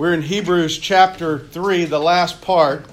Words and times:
We're 0.00 0.14
in 0.14 0.22
Hebrews 0.22 0.78
chapter 0.78 1.38
3, 1.38 1.84
the 1.84 1.98
last 1.98 2.40
part, 2.40 2.86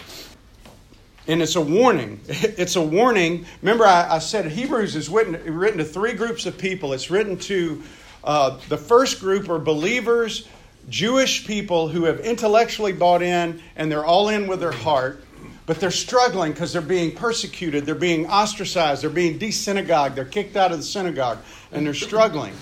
and 1.25 1.41
it's 1.41 1.55
a 1.55 1.61
warning. 1.61 2.19
It's 2.27 2.75
a 2.75 2.81
warning. 2.81 3.45
Remember, 3.61 3.85
I, 3.85 4.15
I 4.15 4.19
said 4.19 4.51
Hebrews 4.51 4.93
is 4.97 5.07
written, 5.07 5.41
written 5.57 5.77
to 5.77 5.85
three 5.85 6.11
groups 6.11 6.45
of 6.45 6.57
people. 6.57 6.91
It's 6.91 7.09
written 7.09 7.37
to 7.37 7.81
uh, 8.25 8.59
the 8.67 8.77
first 8.77 9.21
group 9.21 9.49
are 9.49 9.57
believers, 9.57 10.49
Jewish 10.89 11.47
people 11.47 11.87
who 11.87 12.03
have 12.03 12.19
intellectually 12.19 12.91
bought 12.91 13.21
in 13.21 13.61
and 13.77 13.89
they're 13.89 14.03
all 14.03 14.27
in 14.27 14.45
with 14.45 14.59
their 14.59 14.73
heart, 14.73 15.23
but 15.65 15.79
they're 15.79 15.91
struggling 15.91 16.51
because 16.51 16.73
they're 16.73 16.81
being 16.81 17.15
persecuted, 17.15 17.85
they're 17.85 17.95
being 17.95 18.27
ostracized, 18.27 19.01
they're 19.01 19.09
being 19.09 19.39
desynagogued, 19.39 20.15
they're 20.15 20.25
kicked 20.25 20.57
out 20.57 20.73
of 20.73 20.79
the 20.79 20.83
synagogue, 20.83 21.37
and 21.71 21.85
they're 21.85 21.93
struggling. 21.93 22.53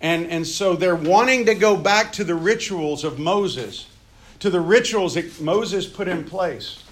And, 0.00 0.26
and 0.26 0.46
so 0.46 0.76
they're 0.76 0.94
wanting 0.94 1.46
to 1.46 1.54
go 1.54 1.76
back 1.76 2.12
to 2.14 2.24
the 2.24 2.34
rituals 2.34 3.04
of 3.04 3.18
Moses, 3.18 3.86
to 4.40 4.50
the 4.50 4.60
rituals 4.60 5.14
that 5.14 5.40
Moses 5.40 5.86
put 5.86 6.06
in 6.08 6.24
place. 6.24 6.82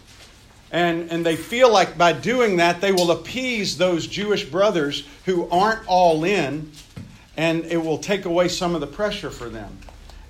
And, 0.72 1.10
and 1.12 1.24
they 1.24 1.36
feel 1.36 1.72
like 1.72 1.96
by 1.96 2.12
doing 2.12 2.56
that, 2.56 2.80
they 2.80 2.90
will 2.90 3.12
appease 3.12 3.78
those 3.78 4.06
Jewish 4.06 4.44
brothers 4.44 5.06
who 5.24 5.48
aren't 5.50 5.86
all 5.86 6.24
in, 6.24 6.72
and 7.36 7.64
it 7.66 7.76
will 7.76 7.98
take 7.98 8.24
away 8.24 8.48
some 8.48 8.74
of 8.74 8.80
the 8.80 8.86
pressure 8.86 9.30
for 9.30 9.48
them. 9.48 9.78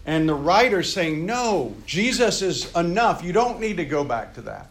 And 0.04 0.28
the 0.28 0.34
writer's 0.34 0.92
saying, 0.92 1.24
no, 1.24 1.74
Jesus 1.86 2.42
is 2.42 2.72
enough. 2.76 3.24
You 3.24 3.32
don't 3.32 3.58
need 3.58 3.78
to 3.78 3.84
go 3.84 4.04
back 4.04 4.34
to 4.34 4.42
that. 4.42 4.68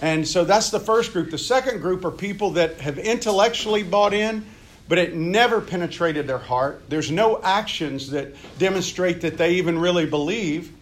And 0.00 0.26
so 0.26 0.44
that's 0.44 0.70
the 0.70 0.80
first 0.80 1.12
group. 1.12 1.30
The 1.30 1.38
second 1.38 1.80
group 1.80 2.04
are 2.04 2.10
people 2.10 2.50
that 2.52 2.80
have 2.80 2.98
intellectually 2.98 3.82
bought 3.82 4.14
in, 4.14 4.44
but 4.88 4.98
it 4.98 5.14
never 5.14 5.60
penetrated 5.60 6.26
their 6.26 6.38
heart. 6.38 6.82
There's 6.88 7.10
no 7.10 7.40
actions 7.42 8.10
that 8.10 8.34
demonstrate 8.58 9.20
that 9.22 9.38
they 9.38 9.54
even 9.54 9.78
really 9.78 10.06
believe. 10.06 10.72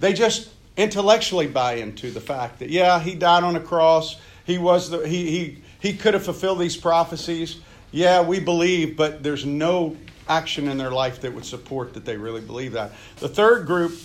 They 0.00 0.12
just 0.12 0.50
intellectually 0.76 1.46
buy 1.46 1.74
into 1.74 2.10
the 2.10 2.20
fact 2.20 2.58
that 2.60 2.70
yeah, 2.70 3.00
he 3.00 3.14
died 3.14 3.44
on 3.44 3.56
a 3.56 3.60
cross. 3.60 4.16
He 4.44 4.58
was 4.58 4.90
the 4.90 5.06
he 5.06 5.30
he 5.30 5.62
he 5.80 5.96
could 5.96 6.14
have 6.14 6.24
fulfilled 6.24 6.58
these 6.58 6.76
prophecies. 6.76 7.60
Yeah, 7.92 8.22
we 8.22 8.40
believe, 8.40 8.96
but 8.96 9.22
there's 9.22 9.44
no 9.44 9.96
action 10.28 10.68
in 10.68 10.76
their 10.76 10.90
life 10.90 11.20
that 11.20 11.32
would 11.32 11.44
support 11.44 11.94
that 11.94 12.04
they 12.04 12.16
really 12.16 12.40
believe 12.40 12.72
that. 12.72 12.92
The 13.18 13.28
third 13.28 13.66
group 13.66 13.98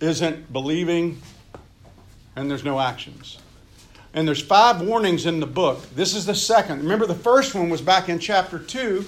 isn't 0.00 0.52
believing 0.52 1.20
and 2.36 2.50
there's 2.50 2.64
no 2.64 2.80
actions. 2.80 3.38
And 4.14 4.28
there's 4.28 4.42
five 4.42 4.82
warnings 4.82 5.26
in 5.26 5.40
the 5.40 5.46
book. 5.46 5.82
This 5.94 6.14
is 6.14 6.26
the 6.26 6.34
second. 6.34 6.80
Remember, 6.80 7.06
the 7.06 7.14
first 7.14 7.54
one 7.54 7.70
was 7.70 7.80
back 7.80 8.08
in 8.08 8.18
chapter 8.18 8.58
2, 8.58 9.04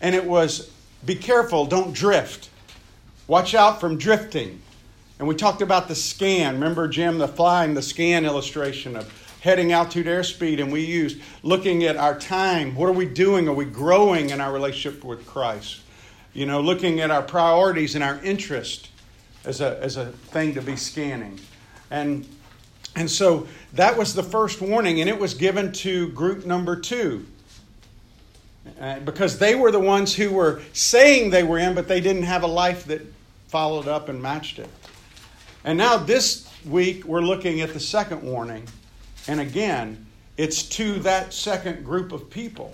and 0.00 0.14
it 0.14 0.24
was 0.24 0.70
be 1.04 1.14
careful, 1.14 1.66
don't 1.66 1.92
drift. 1.92 2.50
Watch 3.26 3.54
out 3.54 3.80
from 3.80 3.98
drifting. 3.98 4.60
And 5.18 5.28
we 5.28 5.34
talked 5.34 5.62
about 5.62 5.88
the 5.88 5.94
scan. 5.94 6.54
Remember, 6.54 6.88
Jim, 6.88 7.18
the 7.18 7.28
flying, 7.28 7.74
the 7.74 7.82
scan 7.82 8.24
illustration 8.24 8.96
of 8.96 9.12
heading 9.40 9.72
altitude 9.72 10.06
airspeed, 10.06 10.60
and 10.60 10.72
we 10.72 10.84
used 10.84 11.20
looking 11.42 11.84
at 11.84 11.96
our 11.96 12.18
time. 12.18 12.74
What 12.74 12.88
are 12.88 12.92
we 12.92 13.06
doing? 13.06 13.48
Are 13.48 13.54
we 13.54 13.64
growing 13.64 14.30
in 14.30 14.40
our 14.40 14.52
relationship 14.52 15.04
with 15.04 15.26
Christ? 15.26 15.80
You 16.32 16.46
know, 16.46 16.60
looking 16.60 17.00
at 17.00 17.10
our 17.10 17.22
priorities 17.22 17.94
and 17.94 18.02
our 18.02 18.20
interest 18.22 18.90
as 19.44 19.60
a, 19.60 19.78
as 19.82 19.96
a 19.96 20.06
thing 20.06 20.54
to 20.54 20.62
be 20.62 20.76
scanning. 20.76 21.38
And 21.90 22.28
and 22.96 23.10
so 23.10 23.46
that 23.74 23.96
was 23.96 24.14
the 24.14 24.22
first 24.22 24.60
warning, 24.60 25.00
and 25.00 25.08
it 25.08 25.18
was 25.18 25.34
given 25.34 25.72
to 25.72 26.08
group 26.08 26.46
number 26.46 26.76
two. 26.76 27.26
Uh, 28.80 28.98
because 29.00 29.38
they 29.38 29.54
were 29.54 29.70
the 29.70 29.80
ones 29.80 30.14
who 30.14 30.30
were 30.30 30.60
saying 30.72 31.30
they 31.30 31.42
were 31.42 31.58
in, 31.58 31.74
but 31.74 31.88
they 31.88 32.00
didn't 32.00 32.24
have 32.24 32.42
a 32.42 32.48
life 32.48 32.84
that 32.84 33.02
followed 33.48 33.88
up 33.88 34.08
and 34.08 34.20
matched 34.20 34.58
it. 34.58 34.68
And 35.64 35.78
now 35.78 35.96
this 35.96 36.48
week, 36.66 37.04
we're 37.04 37.22
looking 37.22 37.60
at 37.60 37.72
the 37.72 37.80
second 37.80 38.22
warning. 38.22 38.66
And 39.26 39.40
again, 39.40 40.06
it's 40.36 40.62
to 40.62 40.98
that 41.00 41.32
second 41.32 41.84
group 41.84 42.12
of 42.12 42.30
people. 42.30 42.72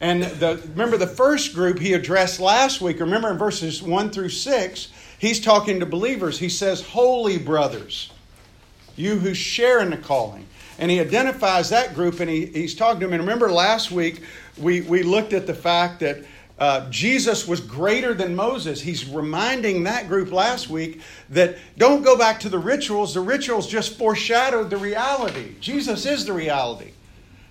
And 0.00 0.22
the, 0.24 0.60
remember 0.70 0.96
the 0.96 1.06
first 1.06 1.54
group 1.54 1.78
he 1.78 1.94
addressed 1.94 2.40
last 2.40 2.80
week, 2.80 3.00
remember 3.00 3.30
in 3.30 3.38
verses 3.38 3.82
1 3.82 4.10
through 4.10 4.30
6, 4.30 4.88
he's 5.18 5.40
talking 5.40 5.80
to 5.80 5.86
believers. 5.86 6.38
He 6.38 6.48
says, 6.48 6.82
Holy 6.82 7.38
brothers 7.38 8.11
you 8.96 9.18
who 9.18 9.34
share 9.34 9.80
in 9.80 9.90
the 9.90 9.96
calling. 9.96 10.46
And 10.78 10.90
he 10.90 11.00
identifies 11.00 11.70
that 11.70 11.94
group 11.94 12.20
and 12.20 12.28
he, 12.28 12.46
he's 12.46 12.74
talking 12.74 13.00
to 13.00 13.06
them. 13.06 13.12
And 13.12 13.22
remember 13.22 13.50
last 13.50 13.90
week, 13.90 14.22
we, 14.58 14.80
we 14.80 15.02
looked 15.02 15.32
at 15.32 15.46
the 15.46 15.54
fact 15.54 16.00
that 16.00 16.24
uh, 16.58 16.88
Jesus 16.90 17.46
was 17.48 17.60
greater 17.60 18.14
than 18.14 18.36
Moses. 18.36 18.80
He's 18.80 19.04
reminding 19.08 19.84
that 19.84 20.06
group 20.08 20.32
last 20.32 20.68
week 20.68 21.00
that 21.30 21.56
don't 21.76 22.02
go 22.02 22.16
back 22.16 22.40
to 22.40 22.48
the 22.48 22.58
rituals. 22.58 23.14
The 23.14 23.20
rituals 23.20 23.66
just 23.66 23.98
foreshadowed 23.98 24.70
the 24.70 24.76
reality. 24.76 25.56
Jesus 25.60 26.06
is 26.06 26.24
the 26.24 26.32
reality. 26.32 26.92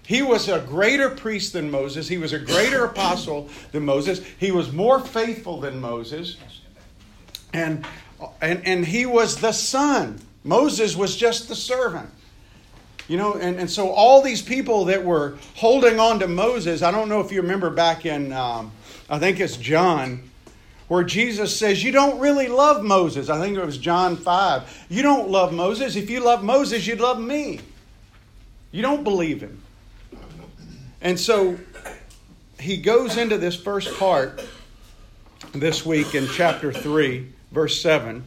He 0.05 0.21
was 0.21 0.49
a 0.49 0.59
greater 0.59 1.09
priest 1.09 1.53
than 1.53 1.69
Moses. 1.71 2.07
He 2.07 2.17
was 2.17 2.33
a 2.33 2.39
greater 2.39 2.85
apostle 2.91 3.49
than 3.71 3.85
Moses. 3.85 4.21
He 4.39 4.51
was 4.51 4.71
more 4.71 4.99
faithful 4.99 5.59
than 5.59 5.79
Moses. 5.79 6.37
And, 7.53 7.85
and, 8.41 8.65
and 8.65 8.85
he 8.85 9.05
was 9.05 9.37
the 9.37 9.51
son 9.51 10.19
Moses 10.43 10.95
was 10.95 11.15
just 11.15 11.47
the 11.47 11.55
servant. 11.55 12.09
You 13.07 13.17
know, 13.17 13.33
and, 13.33 13.59
and 13.59 13.69
so 13.69 13.89
all 13.89 14.21
these 14.21 14.41
people 14.41 14.85
that 14.85 15.03
were 15.03 15.37
holding 15.55 15.99
on 15.99 16.19
to 16.19 16.27
Moses, 16.27 16.81
I 16.81 16.91
don't 16.91 17.09
know 17.09 17.19
if 17.19 17.31
you 17.31 17.41
remember 17.41 17.69
back 17.69 18.05
in, 18.05 18.31
um, 18.31 18.71
I 19.09 19.19
think 19.19 19.39
it's 19.39 19.57
John, 19.57 20.29
where 20.87 21.03
Jesus 21.03 21.57
says, 21.57 21.83
You 21.83 21.91
don't 21.91 22.19
really 22.19 22.47
love 22.47 22.83
Moses. 22.83 23.29
I 23.29 23.39
think 23.39 23.57
it 23.57 23.65
was 23.65 23.77
John 23.77 24.15
5. 24.15 24.85
You 24.89 25.03
don't 25.03 25.29
love 25.29 25.51
Moses. 25.51 25.95
If 25.95 26.09
you 26.09 26.21
love 26.21 26.43
Moses, 26.43 26.87
you'd 26.87 27.01
love 27.01 27.19
me. 27.19 27.59
You 28.71 28.81
don't 28.81 29.03
believe 29.03 29.41
him. 29.41 29.61
And 31.01 31.19
so 31.19 31.57
he 32.59 32.77
goes 32.77 33.17
into 33.17 33.37
this 33.37 33.55
first 33.55 33.97
part 33.97 34.47
this 35.51 35.85
week 35.85 36.15
in 36.15 36.27
chapter 36.27 36.71
3, 36.71 37.27
verse 37.51 37.81
7. 37.81 38.23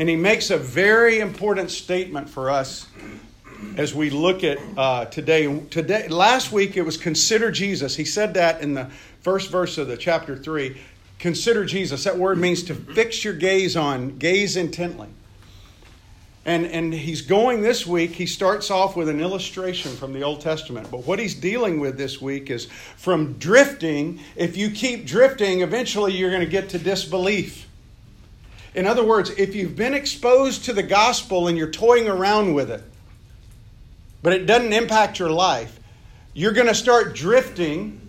And 0.00 0.08
he 0.08 0.16
makes 0.16 0.48
a 0.48 0.56
very 0.56 1.20
important 1.20 1.70
statement 1.70 2.30
for 2.30 2.48
us 2.48 2.86
as 3.76 3.94
we 3.94 4.08
look 4.08 4.42
at 4.44 4.56
uh, 4.74 5.04
today. 5.04 5.60
Today, 5.68 6.08
last 6.08 6.50
week 6.50 6.78
it 6.78 6.82
was 6.82 6.96
consider 6.96 7.50
Jesus. 7.50 7.96
He 7.96 8.06
said 8.06 8.32
that 8.32 8.62
in 8.62 8.72
the 8.72 8.86
first 9.20 9.50
verse 9.50 9.76
of 9.76 9.88
the 9.88 9.98
chapter 9.98 10.38
three. 10.38 10.80
Consider 11.18 11.66
Jesus. 11.66 12.04
That 12.04 12.16
word 12.16 12.38
means 12.38 12.62
to 12.62 12.74
fix 12.74 13.22
your 13.22 13.34
gaze 13.34 13.76
on, 13.76 14.16
gaze 14.16 14.56
intently. 14.56 15.08
And, 16.46 16.64
and 16.64 16.94
he's 16.94 17.20
going 17.20 17.60
this 17.60 17.86
week, 17.86 18.12
he 18.12 18.24
starts 18.24 18.70
off 18.70 18.96
with 18.96 19.10
an 19.10 19.20
illustration 19.20 19.94
from 19.94 20.14
the 20.14 20.22
Old 20.22 20.40
Testament. 20.40 20.90
But 20.90 21.06
what 21.06 21.18
he's 21.18 21.34
dealing 21.34 21.78
with 21.78 21.98
this 21.98 22.22
week 22.22 22.50
is 22.50 22.64
from 22.96 23.34
drifting, 23.34 24.20
if 24.34 24.56
you 24.56 24.70
keep 24.70 25.04
drifting, 25.04 25.60
eventually 25.60 26.14
you're 26.14 26.30
going 26.30 26.40
to 26.40 26.48
get 26.48 26.70
to 26.70 26.78
disbelief. 26.78 27.66
In 28.74 28.86
other 28.86 29.04
words, 29.04 29.30
if 29.30 29.54
you've 29.54 29.74
been 29.74 29.94
exposed 29.94 30.64
to 30.66 30.72
the 30.72 30.82
gospel 30.82 31.48
and 31.48 31.58
you're 31.58 31.70
toying 31.70 32.08
around 32.08 32.54
with 32.54 32.70
it, 32.70 32.82
but 34.22 34.32
it 34.32 34.46
doesn't 34.46 34.72
impact 34.72 35.18
your 35.18 35.30
life, 35.30 35.78
you're 36.34 36.52
going 36.52 36.68
to 36.68 36.74
start 36.74 37.14
drifting 37.14 38.00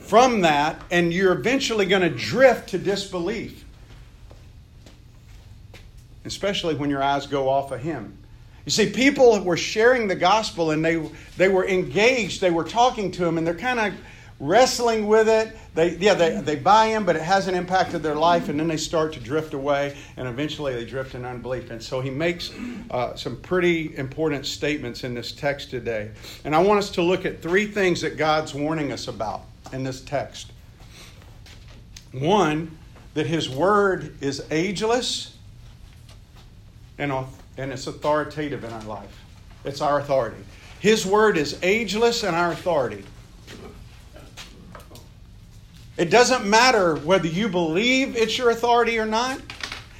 from 0.00 0.42
that 0.42 0.80
and 0.90 1.12
you're 1.12 1.32
eventually 1.32 1.84
going 1.84 2.02
to 2.02 2.10
drift 2.10 2.70
to 2.70 2.78
disbelief. 2.78 3.64
Especially 6.24 6.74
when 6.74 6.88
your 6.90 7.02
eyes 7.02 7.26
go 7.26 7.48
off 7.48 7.70
of 7.70 7.80
Him. 7.80 8.16
You 8.64 8.70
see, 8.70 8.90
people 8.90 9.40
were 9.40 9.56
sharing 9.56 10.08
the 10.08 10.16
gospel 10.16 10.70
and 10.70 10.84
they, 10.84 11.08
they 11.36 11.48
were 11.48 11.66
engaged, 11.66 12.40
they 12.40 12.50
were 12.50 12.64
talking 12.64 13.10
to 13.12 13.24
Him, 13.24 13.38
and 13.38 13.46
they're 13.46 13.54
kind 13.54 13.78
of 13.78 13.94
wrestling 14.38 15.06
with 15.06 15.28
it. 15.28 15.56
They, 15.74 15.96
yeah, 15.96 16.14
they, 16.14 16.40
they 16.40 16.56
buy 16.56 16.86
in, 16.86 17.04
but 17.04 17.16
it 17.16 17.22
hasn't 17.22 17.56
impacted 17.56 18.02
their 18.02 18.14
life, 18.14 18.48
and 18.48 18.58
then 18.58 18.68
they 18.68 18.76
start 18.76 19.12
to 19.14 19.20
drift 19.20 19.54
away, 19.54 19.96
and 20.16 20.28
eventually 20.28 20.74
they 20.74 20.84
drift 20.84 21.14
in 21.14 21.24
unbelief. 21.24 21.70
And 21.70 21.82
so 21.82 22.00
he 22.00 22.10
makes 22.10 22.52
uh, 22.90 23.14
some 23.14 23.36
pretty 23.40 23.96
important 23.96 24.46
statements 24.46 25.04
in 25.04 25.14
this 25.14 25.32
text 25.32 25.70
today. 25.70 26.10
And 26.44 26.54
I 26.54 26.62
want 26.62 26.78
us 26.78 26.90
to 26.92 27.02
look 27.02 27.24
at 27.24 27.40
three 27.40 27.66
things 27.66 28.00
that 28.02 28.16
God's 28.16 28.54
warning 28.54 28.92
us 28.92 29.08
about 29.08 29.42
in 29.72 29.84
this 29.84 30.00
text. 30.02 30.52
One, 32.12 32.76
that 33.14 33.26
his 33.26 33.48
word 33.48 34.14
is 34.20 34.44
ageless 34.50 35.36
and, 36.98 37.12
and 37.56 37.72
it's 37.72 37.86
authoritative 37.86 38.64
in 38.64 38.72
our 38.72 38.84
life. 38.84 39.24
It's 39.64 39.80
our 39.80 39.98
authority. 40.00 40.36
His 40.80 41.06
word 41.06 41.36
is 41.36 41.58
ageless 41.62 42.22
and 42.22 42.36
our 42.36 42.52
authority. 42.52 43.04
It 45.96 46.10
doesn't 46.10 46.44
matter 46.44 46.96
whether 46.96 47.26
you 47.26 47.48
believe 47.48 48.16
it's 48.16 48.36
your 48.36 48.50
authority 48.50 48.98
or 48.98 49.06
not. 49.06 49.40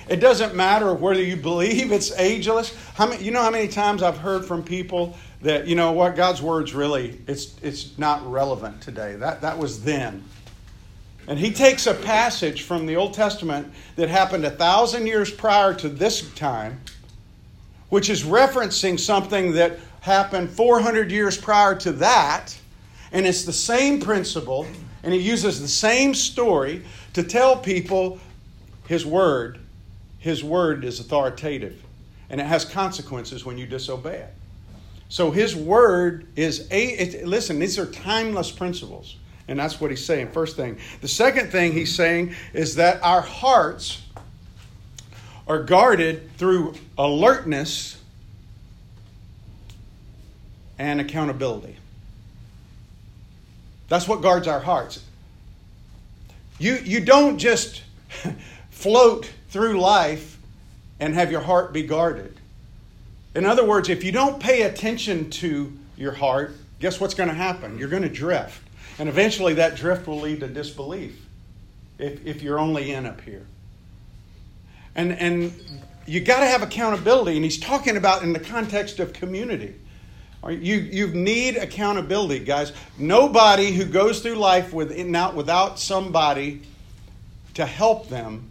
It 0.09 0.17
doesn't 0.17 0.55
matter 0.55 0.95
whether 0.95 1.23
you 1.23 1.37
believe 1.37 1.91
it's 1.91 2.13
ageless. 2.13 2.75
How 2.95 3.07
many, 3.07 3.25
you 3.25 3.31
know 3.31 3.43
how 3.43 3.51
many 3.51 3.67
times 3.67 4.03
I've 4.03 4.19
heard 4.19 4.45
from 4.45 4.63
people 4.63 5.17
that, 5.43 5.67
you 5.67 5.75
know 5.75 5.93
what, 5.93 6.15
God's 6.15 6.41
word's 6.43 6.75
really, 6.75 7.21
it's, 7.27 7.57
it's 7.63 7.99
not 7.99 8.31
relevant 8.31 8.81
today. 8.81 9.17
That, 9.17 9.41
that 9.41 9.59
was 9.59 9.83
then. 9.83 10.23
And 11.29 11.39
he 11.39 11.53
takes 11.53 11.87
a 11.87 11.95
passage 11.95 12.63
from 12.63 12.87
the 12.87 12.95
Old 12.97 13.15
Testament 13.15 13.73
that 13.97 14.09
happened 14.09 14.45
a 14.45 14.51
thousand 14.51 15.07
years 15.07 15.31
prior 15.31 15.75
to 15.75 15.89
this 15.89 16.33
time, 16.35 16.81
which 17.89 18.09
is 18.09 18.23
referencing 18.23 19.01
something 19.01 19.53
that 19.53 19.79
happened 20.01 20.51
400 20.51 21.11
years 21.11 21.37
prior 21.37 21.75
to 21.77 21.93
that. 21.93 22.57
And 23.11 23.27
it's 23.27 23.45
the 23.45 23.53
same 23.53 24.01
principle, 24.01 24.67
and 25.07 25.15
he 25.15 25.21
uses 25.21 25.61
the 25.61 25.69
same 25.69 26.15
story 26.15 26.83
to 27.13 27.23
tell 27.23 27.57
people 27.57 28.19
his 28.89 29.07
word. 29.07 29.61
His 30.19 30.43
word 30.43 30.85
is 30.85 30.99
authoritative, 30.99 31.81
and 32.29 32.41
it 32.41 32.45
has 32.45 32.65
consequences 32.65 33.45
when 33.45 33.57
you 33.57 33.67
disobey 33.67 34.19
it. 34.19 34.35
So 35.09 35.31
his 35.31 35.55
word 35.55 36.27
is 36.35 36.67
a 36.73 36.87
it, 36.89 37.25
listen, 37.25 37.61
these 37.61 37.79
are 37.79 37.87
timeless 37.87 38.51
principles. 38.51 39.15
And 39.47 39.57
that's 39.61 39.81
what 39.81 39.93
he's 39.93 40.05
saying. 40.05 40.33
First 40.33 40.57
thing. 40.57 40.77
The 41.03 41.09
second 41.09 41.53
thing 41.53 41.73
he's 41.73 41.95
saying 41.95 42.35
is 42.53 42.75
that 42.75 43.01
our 43.05 43.21
hearts 43.21 44.03
are 45.47 45.63
guarded 45.63 46.37
through 46.37 46.75
alertness 46.99 48.01
and 50.81 51.01
accountability. 51.01 51.77
That's 53.89 54.09
what 54.09 54.23
guards 54.23 54.49
our 54.49 54.61
hearts. 54.61 55.03
You, 56.59 56.79
you 56.85 57.01
don't 57.01 57.39
just 57.39 57.83
float 58.71 59.31
through 59.51 59.81
life 59.81 60.39
and 60.99 61.15
have 61.15 61.31
your 61.31 61.41
heart 61.41 61.73
be 61.73 61.83
guarded. 61.83 62.39
In 63.35 63.45
other 63.45 63.65
words, 63.65 63.89
if 63.89 64.03
you 64.03 64.13
don't 64.13 64.41
pay 64.41 64.63
attention 64.63 65.31
to 65.31 65.73
your 65.97 66.13
heart, 66.13 66.57
guess 66.81 66.99
what's 66.99 67.15
going 67.15 67.29
to 67.29 67.35
happen? 67.35 67.79
You're 67.79 67.89
going 67.89 68.03
to 68.03 68.09
drift. 68.09 68.63
And 68.99 69.09
eventually 69.09 69.55
that 69.55 69.77
drift 69.77 70.07
will 70.07 70.21
lead 70.21 70.41
to 70.41 70.49
disbelief 70.49 71.21
if, 71.99 72.25
if 72.25 72.43
you're 72.43 72.59
only 72.59 72.93
in 72.93 73.05
up 73.05 73.21
here. 73.21 73.47
And, 74.95 75.13
and 75.13 75.53
you 76.07 76.21
got 76.21 76.41
to 76.41 76.47
have 76.47 76.63
accountability. 76.63 77.37
And 77.37 77.45
he's 77.45 77.61
talking 77.61 77.99
about 77.99 78.23
in 78.23 78.33
the 78.33 78.41
context 78.41 79.01
of 79.01 79.13
community. 79.13 79.75
You, 80.51 80.77
you 80.77 81.09
need 81.09 81.57
accountability, 81.57 82.41
guys. 82.41 82.73
Nobody 82.99 83.73
who 83.73 83.85
goes 83.85 84.21
through 84.21 84.37
life 84.37 84.73
without, 84.73 85.35
without 85.35 85.79
somebody 85.79 86.63
to 87.55 87.67
help 87.67 88.09
them 88.09 88.51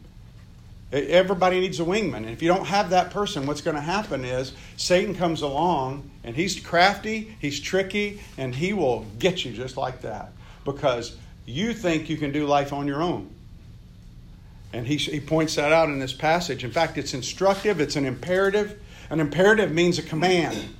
Everybody 0.95 1.59
needs 1.59 1.79
a 1.79 1.83
wingman. 1.83 2.17
And 2.17 2.29
if 2.29 2.41
you 2.41 2.47
don't 2.47 2.65
have 2.65 2.91
that 2.91 3.11
person, 3.11 3.45
what's 3.45 3.61
going 3.61 3.75
to 3.75 3.81
happen 3.81 4.23
is 4.23 4.53
Satan 4.77 5.13
comes 5.13 5.41
along 5.41 6.09
and 6.23 6.35
he's 6.35 6.59
crafty, 6.59 7.35
he's 7.41 7.59
tricky, 7.59 8.21
and 8.37 8.55
he 8.55 8.71
will 8.71 9.05
get 9.19 9.43
you 9.43 9.51
just 9.51 9.75
like 9.75 10.01
that 10.01 10.31
because 10.63 11.17
you 11.45 11.73
think 11.73 12.09
you 12.09 12.17
can 12.17 12.31
do 12.31 12.45
life 12.45 12.71
on 12.71 12.87
your 12.87 13.01
own. 13.01 13.29
And 14.71 14.87
he, 14.87 14.95
he 14.95 15.19
points 15.19 15.55
that 15.55 15.71
out 15.73 15.89
in 15.89 15.99
this 15.99 16.13
passage. 16.13 16.63
In 16.63 16.71
fact, 16.71 16.97
it's 16.97 17.13
instructive, 17.13 17.81
it's 17.81 17.95
an 17.95 18.05
imperative. 18.05 18.81
An 19.09 19.19
imperative 19.19 19.71
means 19.71 19.99
a 19.99 20.01
command. 20.01 20.75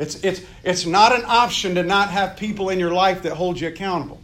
It's, 0.00 0.16
it's, 0.24 0.40
it's 0.64 0.86
not 0.86 1.14
an 1.14 1.24
option 1.26 1.74
to 1.74 1.82
not 1.82 2.08
have 2.08 2.38
people 2.38 2.70
in 2.70 2.80
your 2.80 2.90
life 2.90 3.22
that 3.22 3.34
hold 3.34 3.60
you 3.60 3.68
accountable. 3.68 4.18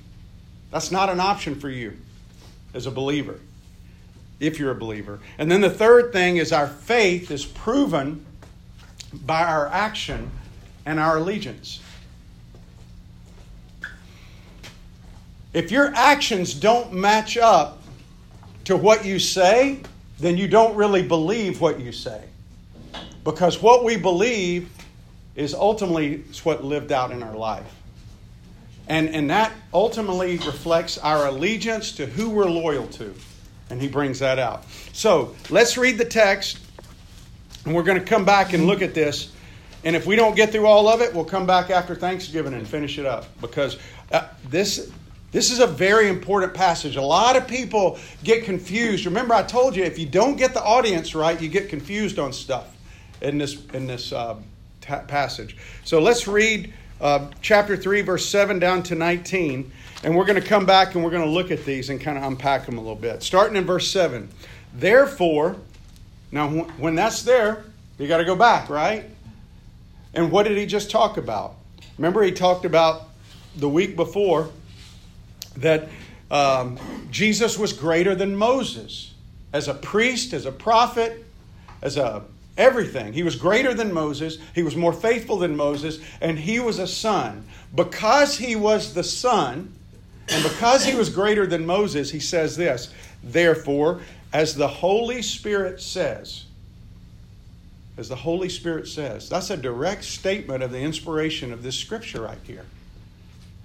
That's 0.70 0.90
not 0.90 1.10
an 1.10 1.20
option 1.20 1.54
for 1.54 1.68
you 1.68 1.98
as 2.72 2.86
a 2.86 2.90
believer 2.90 3.38
if 4.40 4.58
you're 4.58 4.70
a 4.70 4.74
believer. 4.74 5.20
And 5.36 5.50
then 5.50 5.60
the 5.60 5.70
third 5.70 6.12
thing 6.12 6.38
is 6.38 6.50
our 6.50 6.66
faith 6.66 7.30
is 7.30 7.44
proven 7.44 8.24
by 9.12 9.44
our 9.44 9.68
action 9.68 10.30
and 10.86 10.98
our 10.98 11.18
allegiance. 11.18 11.80
If 15.52 15.70
your 15.70 15.94
actions 15.94 16.54
don't 16.54 16.94
match 16.94 17.36
up 17.36 17.82
to 18.64 18.76
what 18.76 19.04
you 19.04 19.18
say, 19.18 19.80
then 20.18 20.38
you 20.38 20.48
don't 20.48 20.74
really 20.74 21.02
believe 21.02 21.60
what 21.60 21.80
you 21.80 21.92
say. 21.92 22.24
Because 23.24 23.60
what 23.60 23.84
we 23.84 23.96
believe 23.96 24.70
is 25.36 25.54
ultimately 25.54 26.24
what 26.42 26.64
lived 26.64 26.90
out 26.90 27.12
in 27.12 27.22
our 27.22 27.36
life. 27.36 27.72
And, 28.88 29.08
and 29.10 29.30
that 29.30 29.52
ultimately 29.74 30.38
reflects 30.38 30.96
our 30.98 31.26
allegiance 31.26 31.92
to 31.92 32.06
who 32.06 32.30
we're 32.30 32.48
loyal 32.48 32.86
to. 32.88 33.14
And 33.68 33.80
he 33.80 33.88
brings 33.88 34.20
that 34.20 34.38
out. 34.38 34.64
So 34.92 35.34
let's 35.50 35.76
read 35.76 35.98
the 35.98 36.04
text, 36.04 36.58
and 37.64 37.74
we're 37.74 37.82
going 37.82 37.98
to 37.98 38.04
come 38.04 38.24
back 38.24 38.52
and 38.52 38.66
look 38.66 38.80
at 38.80 38.94
this. 38.94 39.32
And 39.84 39.94
if 39.94 40.06
we 40.06 40.16
don't 40.16 40.36
get 40.36 40.52
through 40.52 40.66
all 40.66 40.88
of 40.88 41.00
it, 41.00 41.14
we'll 41.14 41.24
come 41.24 41.46
back 41.46 41.70
after 41.70 41.94
Thanksgiving 41.94 42.54
and 42.54 42.66
finish 42.66 42.98
it 42.98 43.06
up 43.06 43.26
because 43.40 43.78
uh, 44.12 44.28
this 44.48 44.90
this 45.32 45.50
is 45.50 45.58
a 45.58 45.66
very 45.66 46.08
important 46.08 46.54
passage. 46.54 46.96
A 46.96 47.02
lot 47.02 47.36
of 47.36 47.46
people 47.46 47.98
get 48.24 48.44
confused. 48.44 49.04
Remember, 49.04 49.34
I 49.34 49.42
told 49.42 49.76
you 49.76 49.84
if 49.84 49.98
you 49.98 50.06
don't 50.06 50.36
get 50.36 50.54
the 50.54 50.62
audience 50.62 51.14
right, 51.14 51.38
you 51.40 51.48
get 51.48 51.68
confused 51.68 52.18
on 52.18 52.32
stuff 52.32 52.74
in 53.20 53.36
this 53.38 53.64
in 53.74 53.86
this 53.86 54.12
uh, 54.12 54.36
t- 54.86 54.94
passage. 55.06 55.56
So 55.84 56.00
let's 56.00 56.26
read 56.28 56.72
uh, 57.00 57.28
chapter 57.40 57.76
three, 57.76 58.02
verse 58.02 58.26
seven 58.26 58.58
down 58.58 58.82
to 58.84 58.94
nineteen. 58.94 59.72
And 60.02 60.14
we're 60.14 60.26
going 60.26 60.40
to 60.40 60.46
come 60.46 60.66
back 60.66 60.94
and 60.94 61.02
we're 61.02 61.10
going 61.10 61.24
to 61.24 61.30
look 61.30 61.50
at 61.50 61.64
these 61.64 61.88
and 61.90 62.00
kind 62.00 62.18
of 62.18 62.24
unpack 62.24 62.66
them 62.66 62.76
a 62.76 62.80
little 62.80 62.94
bit. 62.94 63.22
Starting 63.22 63.56
in 63.56 63.64
verse 63.64 63.90
7. 63.90 64.28
Therefore, 64.74 65.56
now 66.30 66.48
when 66.48 66.94
that's 66.94 67.22
there, 67.22 67.64
you 67.98 68.06
got 68.06 68.18
to 68.18 68.24
go 68.24 68.36
back, 68.36 68.68
right? 68.68 69.06
And 70.14 70.30
what 70.30 70.44
did 70.44 70.58
he 70.58 70.66
just 70.66 70.90
talk 70.90 71.16
about? 71.16 71.56
Remember, 71.96 72.22
he 72.22 72.30
talked 72.30 72.64
about 72.64 73.08
the 73.56 73.68
week 73.68 73.96
before 73.96 74.50
that 75.56 75.88
um, 76.30 76.78
Jesus 77.10 77.58
was 77.58 77.72
greater 77.72 78.14
than 78.14 78.36
Moses 78.36 79.14
as 79.52 79.66
a 79.66 79.74
priest, 79.74 80.34
as 80.34 80.44
a 80.44 80.52
prophet, 80.52 81.24
as 81.80 81.96
a 81.96 82.22
everything. 82.56 83.12
He 83.12 83.22
was 83.22 83.36
greater 83.36 83.74
than 83.74 83.92
Moses, 83.92 84.38
he 84.54 84.62
was 84.62 84.76
more 84.76 84.92
faithful 84.92 85.38
than 85.38 85.56
Moses, 85.56 86.00
and 86.20 86.38
he 86.38 86.60
was 86.60 86.78
a 86.78 86.86
son. 86.86 87.44
Because 87.74 88.38
he 88.38 88.56
was 88.56 88.94
the 88.94 89.04
son, 89.04 89.72
and 90.28 90.42
because 90.42 90.84
he 90.84 90.94
was 90.94 91.08
greater 91.08 91.46
than 91.46 91.66
Moses, 91.66 92.10
he 92.10 92.20
says 92.20 92.56
this 92.56 92.92
Therefore, 93.22 94.00
as 94.32 94.54
the 94.54 94.68
Holy 94.68 95.22
Spirit 95.22 95.80
says, 95.80 96.44
as 97.96 98.08
the 98.08 98.16
Holy 98.16 98.48
Spirit 98.48 98.86
says, 98.88 99.28
that's 99.28 99.50
a 99.50 99.56
direct 99.56 100.04
statement 100.04 100.62
of 100.62 100.70
the 100.70 100.80
inspiration 100.80 101.52
of 101.52 101.62
this 101.62 101.76
scripture 101.76 102.22
right 102.22 102.38
here. 102.44 102.64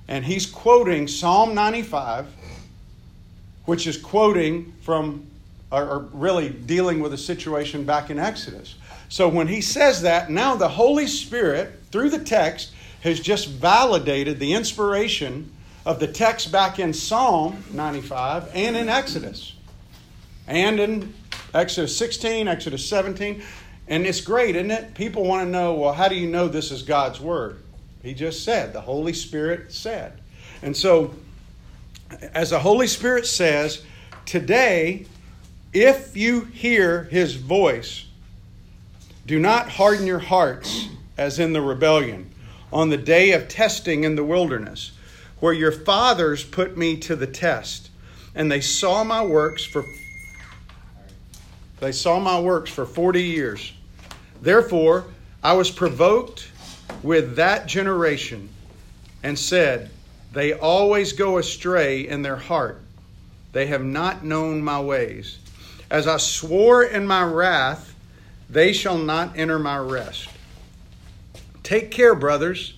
And 0.08 0.24
he's 0.24 0.46
quoting 0.46 1.08
Psalm 1.08 1.54
95, 1.54 2.28
which 3.66 3.88
is 3.88 3.98
quoting 3.98 4.74
from, 4.82 5.28
or, 5.72 6.08
really 6.14 6.50
dealing 6.50 7.02
with 7.02 7.14
a 7.14 7.18
situation 7.18 7.84
back 7.84 8.10
in 8.10 8.20
Exodus. 8.20 8.76
So 9.12 9.28
when 9.28 9.50
he 9.50 9.60
says 9.60 10.04
that, 10.04 10.30
now 10.30 10.56
the 10.56 10.70
Holy 10.70 11.06
Spirit, 11.06 11.78
through 11.92 12.12
the 12.12 12.24
text, 12.24 12.72
has 13.02 13.20
just 13.20 13.50
validated 13.50 14.40
the 14.40 14.54
inspiration 14.54 15.52
of 15.86 16.00
the 16.00 16.08
text 16.08 16.50
back 16.50 16.80
in 16.80 16.94
Psalm 16.94 17.62
95 17.74 18.50
and 18.56 18.78
in 18.78 18.88
Exodus. 18.88 19.54
And 20.48 20.80
in 20.80 21.14
Exodus 21.54 21.98
16, 21.98 22.48
Exodus 22.48 22.88
17. 22.88 23.44
And 23.90 24.06
it's 24.06 24.22
great, 24.22 24.56
isn't 24.56 24.72
it? 24.72 24.94
People 24.94 25.26
want 25.26 25.46
to 25.46 25.52
know, 25.52 25.74
well, 25.74 25.92
how 25.92 26.08
do 26.08 26.16
you 26.16 26.30
know 26.30 26.48
this 26.48 26.72
is 26.72 26.82
God's 26.82 27.20
Word? 27.20 27.62
He 28.02 28.14
just 28.14 28.46
said, 28.46 28.72
the 28.72 28.80
Holy 28.80 29.12
Spirit 29.12 29.74
said. 29.74 30.22
And 30.62 30.76
so, 30.76 31.14
as 32.34 32.52
the 32.52 32.60
Holy 32.60 32.88
Spirit 32.88 33.28
says, 33.28 33.84
today, 34.26 35.06
if 35.74 36.16
you 36.16 36.46
hear 36.46 37.04
His 37.04 37.36
voice, 37.36 38.06
do 39.32 39.40
not 39.40 39.70
harden 39.70 40.06
your 40.06 40.20
hearts 40.20 40.90
as 41.18 41.40
in 41.40 41.54
the 41.54 41.62
rebellion 41.62 42.30
on 42.74 42.90
the 42.90 42.98
day 42.98 43.32
of 43.32 43.48
testing 43.48 44.04
in 44.04 44.14
the 44.18 44.24
wilderness 44.26 44.92
where 45.40 45.54
your 45.54 45.72
fathers 45.72 46.44
put 46.44 46.76
me 46.76 46.98
to 46.98 47.16
the 47.16 47.26
test, 47.26 47.90
and 48.36 48.52
they 48.52 48.60
saw 48.60 49.06
my 49.06 49.24
works 49.24 49.64
for 49.64 49.86
they 51.80 51.94
saw 51.94 52.20
my 52.20 52.42
works 52.42 52.70
for 52.70 52.86
40 52.86 53.24
years. 53.24 53.72
Therefore, 54.42 55.06
I 55.42 55.54
was 55.54 55.72
provoked 55.72 56.52
with 57.02 57.38
that 57.38 57.68
generation 57.68 58.50
and 59.24 59.40
said, 59.40 59.92
They 60.34 60.52
always 60.52 61.14
go 61.14 61.38
astray 61.38 62.06
in 62.06 62.22
their 62.22 62.36
heart. 62.36 62.82
They 63.54 63.68
have 63.68 63.86
not 63.86 64.26
known 64.26 64.62
my 64.62 64.82
ways. 64.82 65.38
As 65.90 66.06
I 66.06 66.18
swore 66.18 66.84
in 66.84 67.08
my 67.08 67.24
wrath, 67.24 67.91
they 68.52 68.74
shall 68.74 68.98
not 68.98 69.38
enter 69.38 69.58
my 69.58 69.78
rest. 69.78 70.30
Take 71.64 71.90
care, 71.90 72.14
brothers 72.14 72.76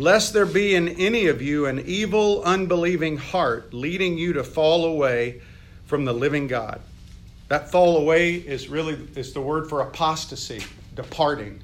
lest 0.00 0.32
there 0.32 0.46
be 0.46 0.74
in 0.74 0.88
any 0.88 1.26
of 1.26 1.42
you 1.42 1.66
an 1.66 1.78
evil, 1.80 2.42
unbelieving 2.44 3.18
heart 3.18 3.74
leading 3.74 4.16
you 4.16 4.32
to 4.32 4.42
fall 4.42 4.86
away 4.86 5.42
from 5.84 6.06
the 6.06 6.12
living 6.12 6.46
God. 6.46 6.80
That 7.48 7.70
fall 7.70 7.98
away 7.98 8.34
is 8.34 8.68
really 8.68 8.94
is 9.14 9.34
the 9.34 9.42
word 9.42 9.68
for 9.68 9.82
apostasy, 9.82 10.62
departing. 10.94 11.60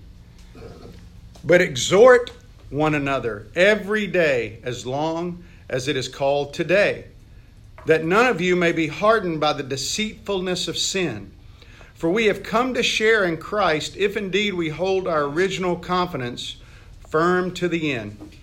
But 1.44 1.62
exhort 1.62 2.32
one 2.68 2.94
another 2.94 3.46
every 3.54 4.06
day 4.06 4.58
as 4.64 4.84
long 4.84 5.44
as 5.70 5.88
it 5.88 5.96
is 5.96 6.08
called 6.08 6.52
today, 6.52 7.06
that 7.86 8.04
none 8.04 8.26
of 8.26 8.40
you 8.40 8.54
may 8.54 8.72
be 8.72 8.88
hardened 8.88 9.40
by 9.40 9.54
the 9.54 9.62
deceitfulness 9.62 10.68
of 10.68 10.76
sin. 10.76 11.32
For 11.96 12.10
we 12.10 12.26
have 12.26 12.42
come 12.42 12.74
to 12.74 12.82
share 12.82 13.24
in 13.24 13.38
Christ 13.38 13.96
if 13.96 14.16
indeed 14.16 14.52
we 14.52 14.68
hold 14.68 15.08
our 15.08 15.24
original 15.24 15.76
confidence 15.76 16.56
firm 17.08 17.52
to 17.54 17.68
the 17.68 17.90
end. 17.92 18.36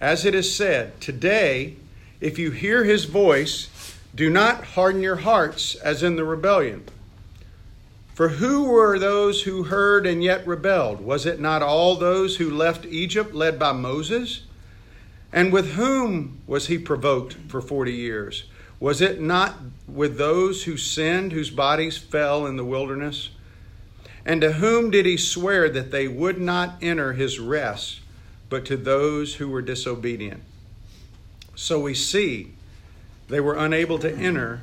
As 0.00 0.24
it 0.24 0.34
is 0.34 0.54
said, 0.54 1.00
Today, 1.00 1.76
if 2.20 2.38
you 2.38 2.50
hear 2.50 2.82
his 2.82 3.04
voice, 3.04 3.68
do 4.14 4.28
not 4.28 4.64
harden 4.64 5.02
your 5.02 5.16
hearts 5.16 5.76
as 5.76 6.02
in 6.02 6.16
the 6.16 6.24
rebellion. 6.24 6.84
For 8.12 8.30
who 8.30 8.64
were 8.64 8.98
those 8.98 9.42
who 9.42 9.64
heard 9.64 10.06
and 10.06 10.24
yet 10.24 10.46
rebelled? 10.46 11.00
Was 11.00 11.26
it 11.26 11.38
not 11.38 11.62
all 11.62 11.94
those 11.94 12.38
who 12.38 12.50
left 12.50 12.86
Egypt 12.86 13.34
led 13.34 13.58
by 13.58 13.72
Moses? 13.72 14.42
And 15.32 15.52
with 15.52 15.74
whom 15.74 16.40
was 16.46 16.66
he 16.66 16.78
provoked 16.78 17.34
for 17.48 17.60
forty 17.60 17.92
years? 17.92 18.44
Was 18.78 19.00
it 19.00 19.20
not 19.20 19.54
with 19.88 20.18
those 20.18 20.64
who 20.64 20.76
sinned, 20.76 21.32
whose 21.32 21.50
bodies 21.50 21.96
fell 21.96 22.46
in 22.46 22.56
the 22.56 22.64
wilderness? 22.64 23.30
And 24.24 24.40
to 24.40 24.52
whom 24.52 24.90
did 24.90 25.06
he 25.06 25.16
swear 25.16 25.68
that 25.70 25.90
they 25.90 26.08
would 26.08 26.40
not 26.40 26.76
enter 26.82 27.12
his 27.12 27.38
rest, 27.38 28.00
but 28.50 28.64
to 28.66 28.76
those 28.76 29.36
who 29.36 29.48
were 29.48 29.62
disobedient? 29.62 30.42
So 31.54 31.80
we 31.80 31.94
see 31.94 32.52
they 33.28 33.40
were 33.40 33.56
unable 33.56 33.98
to 34.00 34.14
enter 34.14 34.62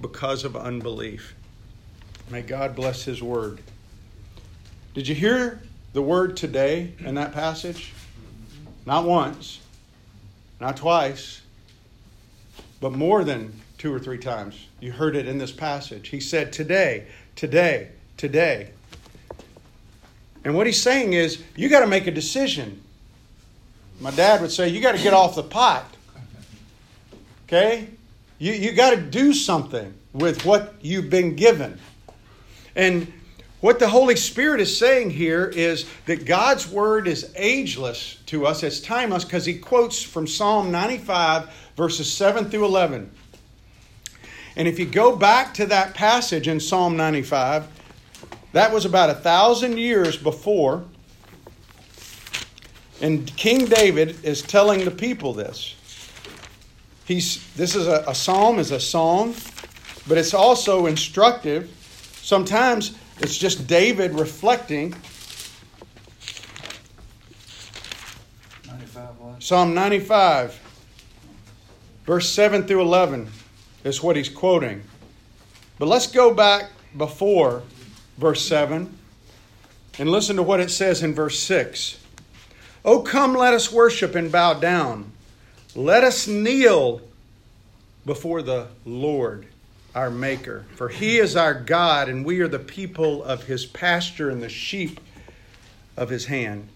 because 0.00 0.44
of 0.44 0.56
unbelief. 0.56 1.34
May 2.30 2.42
God 2.42 2.74
bless 2.74 3.04
His 3.04 3.22
word. 3.22 3.60
Did 4.94 5.06
you 5.06 5.14
hear 5.14 5.60
the 5.92 6.02
word 6.02 6.36
today 6.36 6.92
in 7.00 7.14
that 7.16 7.32
passage? 7.32 7.92
Not 8.86 9.04
once, 9.04 9.60
not 10.60 10.76
twice, 10.76 11.42
but 12.80 12.92
more 12.92 13.24
than 13.24 13.52
two 13.78 13.92
or 13.92 13.98
three 13.98 14.18
times. 14.18 14.66
You 14.80 14.92
heard 14.92 15.16
it 15.16 15.26
in 15.28 15.38
this 15.38 15.52
passage. 15.52 16.08
He 16.08 16.20
said, 16.20 16.52
Today, 16.52 17.06
today, 17.36 17.88
today. 18.16 18.70
And 20.44 20.54
what 20.54 20.66
he's 20.66 20.80
saying 20.80 21.12
is, 21.12 21.42
you 21.56 21.68
got 21.68 21.80
to 21.80 21.86
make 21.86 22.06
a 22.06 22.10
decision. 22.10 22.82
My 24.00 24.10
dad 24.10 24.40
would 24.40 24.50
say, 24.50 24.68
You 24.68 24.80
got 24.80 24.96
to 24.96 25.02
get 25.02 25.12
off 25.12 25.34
the 25.34 25.42
pot. 25.42 25.86
Okay? 27.46 27.88
You, 28.38 28.52
you 28.52 28.72
got 28.72 28.90
to 28.90 28.96
do 28.96 29.34
something 29.34 29.94
with 30.12 30.44
what 30.44 30.74
you've 30.80 31.10
been 31.10 31.36
given. 31.36 31.78
And 32.74 33.12
what 33.60 33.78
the 33.78 33.88
Holy 33.88 34.16
Spirit 34.16 34.60
is 34.60 34.76
saying 34.76 35.10
here 35.10 35.46
is 35.46 35.86
that 36.06 36.24
God's 36.24 36.68
word 36.68 37.06
is 37.06 37.30
ageless 37.36 38.18
to 38.26 38.46
us, 38.46 38.62
it's 38.62 38.80
timeless, 38.80 39.24
because 39.24 39.44
he 39.44 39.58
quotes 39.58 40.02
from 40.02 40.26
Psalm 40.26 40.70
95, 40.70 41.50
verses 41.76 42.10
7 42.10 42.48
through 42.48 42.64
11. 42.64 43.10
And 44.56 44.66
if 44.66 44.78
you 44.78 44.86
go 44.86 45.14
back 45.14 45.54
to 45.54 45.66
that 45.66 45.94
passage 45.94 46.48
in 46.48 46.58
Psalm 46.58 46.96
95, 46.96 47.66
that 48.52 48.72
was 48.72 48.84
about 48.84 49.10
a 49.10 49.14
thousand 49.14 49.78
years 49.78 50.16
before. 50.16 50.84
And 53.00 53.34
King 53.36 53.66
David 53.66 54.24
is 54.24 54.42
telling 54.42 54.84
the 54.84 54.90
people 54.90 55.32
this. 55.32 55.76
He's, 57.04 57.52
this 57.54 57.74
is 57.74 57.86
a, 57.86 58.04
a 58.06 58.14
psalm, 58.14 58.58
is 58.58 58.70
a 58.70 58.80
song, 58.80 59.34
but 60.06 60.16
it's 60.18 60.34
also 60.34 60.86
instructive 60.86 61.70
Sometimes 62.22 62.96
it's 63.20 63.36
just 63.36 63.66
David 63.66 64.14
reflecting. 64.14 64.94
95 68.66 69.08
Psalm 69.38 69.74
95, 69.74 70.58
verse 72.04 72.28
7 72.28 72.64
through 72.64 72.80
11 72.80 73.30
is 73.84 74.02
what 74.02 74.16
he's 74.16 74.28
quoting. 74.28 74.82
But 75.78 75.86
let's 75.86 76.06
go 76.06 76.32
back 76.32 76.70
before 76.96 77.62
verse 78.16 78.42
7 78.42 78.96
and 79.98 80.10
listen 80.10 80.36
to 80.36 80.42
what 80.42 80.60
it 80.60 80.70
says 80.70 81.02
in 81.02 81.14
verse 81.14 81.38
6. 81.40 81.98
Oh, 82.84 83.00
come, 83.00 83.34
let 83.34 83.52
us 83.52 83.70
worship 83.70 84.14
and 84.14 84.32
bow 84.32 84.54
down. 84.54 85.12
Let 85.74 86.04
us 86.04 86.26
kneel 86.26 87.02
before 88.06 88.40
the 88.40 88.68
Lord 88.84 89.46
our 89.94 90.10
Maker. 90.10 90.66
For 90.76 90.88
he 90.88 91.18
is 91.18 91.36
our 91.36 91.54
God, 91.54 92.08
and 92.08 92.24
we 92.24 92.40
are 92.40 92.48
the 92.48 92.58
people 92.58 93.22
of 93.24 93.44
his 93.44 93.66
pasture 93.66 94.30
and 94.30 94.42
the 94.42 94.48
sheep 94.48 95.00
of 95.96 96.08
his 96.08 96.26
hand. 96.26 96.68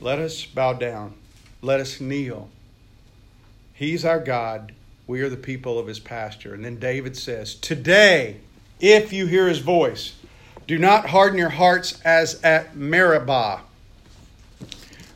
Let 0.00 0.18
us 0.18 0.44
bow 0.44 0.74
down. 0.74 1.14
Let 1.62 1.80
us 1.80 2.00
kneel. 2.00 2.50
He's 3.72 4.04
our 4.04 4.20
God. 4.20 4.72
We 5.06 5.20
are 5.22 5.28
the 5.28 5.36
people 5.36 5.78
of 5.78 5.86
his 5.86 6.00
pasture. 6.00 6.54
And 6.54 6.64
then 6.64 6.78
David 6.78 7.16
says, 7.16 7.54
Today, 7.54 8.38
if 8.80 9.12
you 9.12 9.26
hear 9.26 9.48
his 9.48 9.60
voice, 9.60 10.14
do 10.66 10.78
not 10.78 11.06
harden 11.10 11.38
your 11.38 11.50
hearts 11.50 12.00
as 12.02 12.42
at 12.42 12.76
Meribah. 12.76 13.60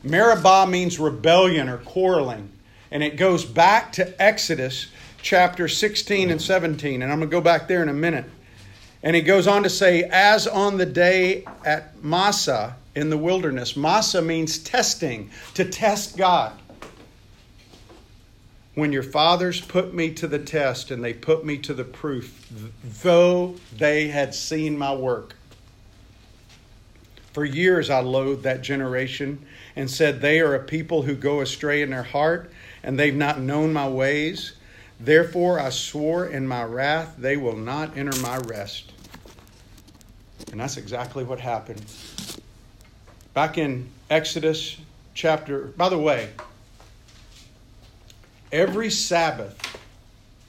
Meribah 0.03 0.65
means 0.67 0.99
rebellion 0.99 1.69
or 1.69 1.77
quarreling 1.77 2.50
and 2.91 3.01
it 3.01 3.15
goes 3.15 3.45
back 3.45 3.93
to 3.93 4.21
Exodus 4.21 4.87
chapter 5.21 5.67
16 5.67 6.29
and 6.29 6.41
17. 6.41 7.01
And 7.01 7.11
I'm 7.11 7.19
going 7.19 7.29
to 7.29 7.35
go 7.35 7.41
back 7.41 7.67
there 7.67 7.81
in 7.81 7.89
a 7.89 7.93
minute. 7.93 8.25
And 9.03 9.15
he 9.15 9.21
goes 9.21 9.47
on 9.47 9.63
to 9.63 9.69
say, 9.69 10.03
as 10.03 10.45
on 10.45 10.77
the 10.77 10.85
day 10.85 11.45
at 11.65 12.03
Massah 12.03 12.75
in 12.95 13.09
the 13.09 13.17
wilderness. 13.17 13.75
Massah 13.75 14.21
means 14.21 14.59
testing, 14.59 15.31
to 15.53 15.65
test 15.65 16.17
God. 16.17 16.53
When 18.75 18.91
your 18.91 19.03
fathers 19.03 19.59
put 19.59 19.93
me 19.93 20.13
to 20.15 20.27
the 20.27 20.39
test 20.39 20.91
and 20.91 21.03
they 21.03 21.13
put 21.13 21.45
me 21.45 21.57
to 21.59 21.73
the 21.73 21.83
proof, 21.83 22.47
though 23.01 23.55
they 23.75 24.07
had 24.07 24.33
seen 24.33 24.77
my 24.77 24.93
work. 24.93 25.35
For 27.33 27.45
years 27.45 27.89
I 27.89 27.99
loathed 28.01 28.43
that 28.43 28.61
generation 28.61 29.45
and 29.75 29.89
said, 29.89 30.21
They 30.21 30.39
are 30.39 30.55
a 30.55 30.63
people 30.63 31.01
who 31.01 31.15
go 31.15 31.41
astray 31.41 31.81
in 31.81 31.89
their 31.89 32.03
heart 32.03 32.51
and 32.83 32.97
they've 32.97 33.15
not 33.15 33.39
known 33.39 33.73
my 33.73 33.87
ways. 33.87 34.53
Therefore 34.99 35.59
I 35.59 35.69
swore 35.69 36.27
in 36.27 36.47
my 36.47 36.63
wrath, 36.63 37.15
they 37.17 37.37
will 37.37 37.57
not 37.57 37.97
enter 37.97 38.19
my 38.21 38.37
rest. 38.37 38.91
And 40.51 40.59
that's 40.59 40.77
exactly 40.77 41.23
what 41.23 41.39
happened. 41.39 41.83
Back 43.33 43.57
in 43.57 43.89
Exodus 44.09 44.77
chapter, 45.13 45.65
by 45.65 45.89
the 45.89 45.97
way, 45.97 46.29
every 48.51 48.89
Sabbath, 48.89 49.77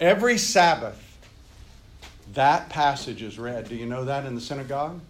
every 0.01 0.39
Sabbath, 0.39 0.99
that 2.35 2.69
passage 2.71 3.23
is 3.23 3.39
read. 3.39 3.69
Do 3.69 3.77
you 3.77 3.87
know 3.87 4.07
that 4.07 4.25
in 4.27 4.35
the 4.35 4.41
synagogue? 4.41 5.01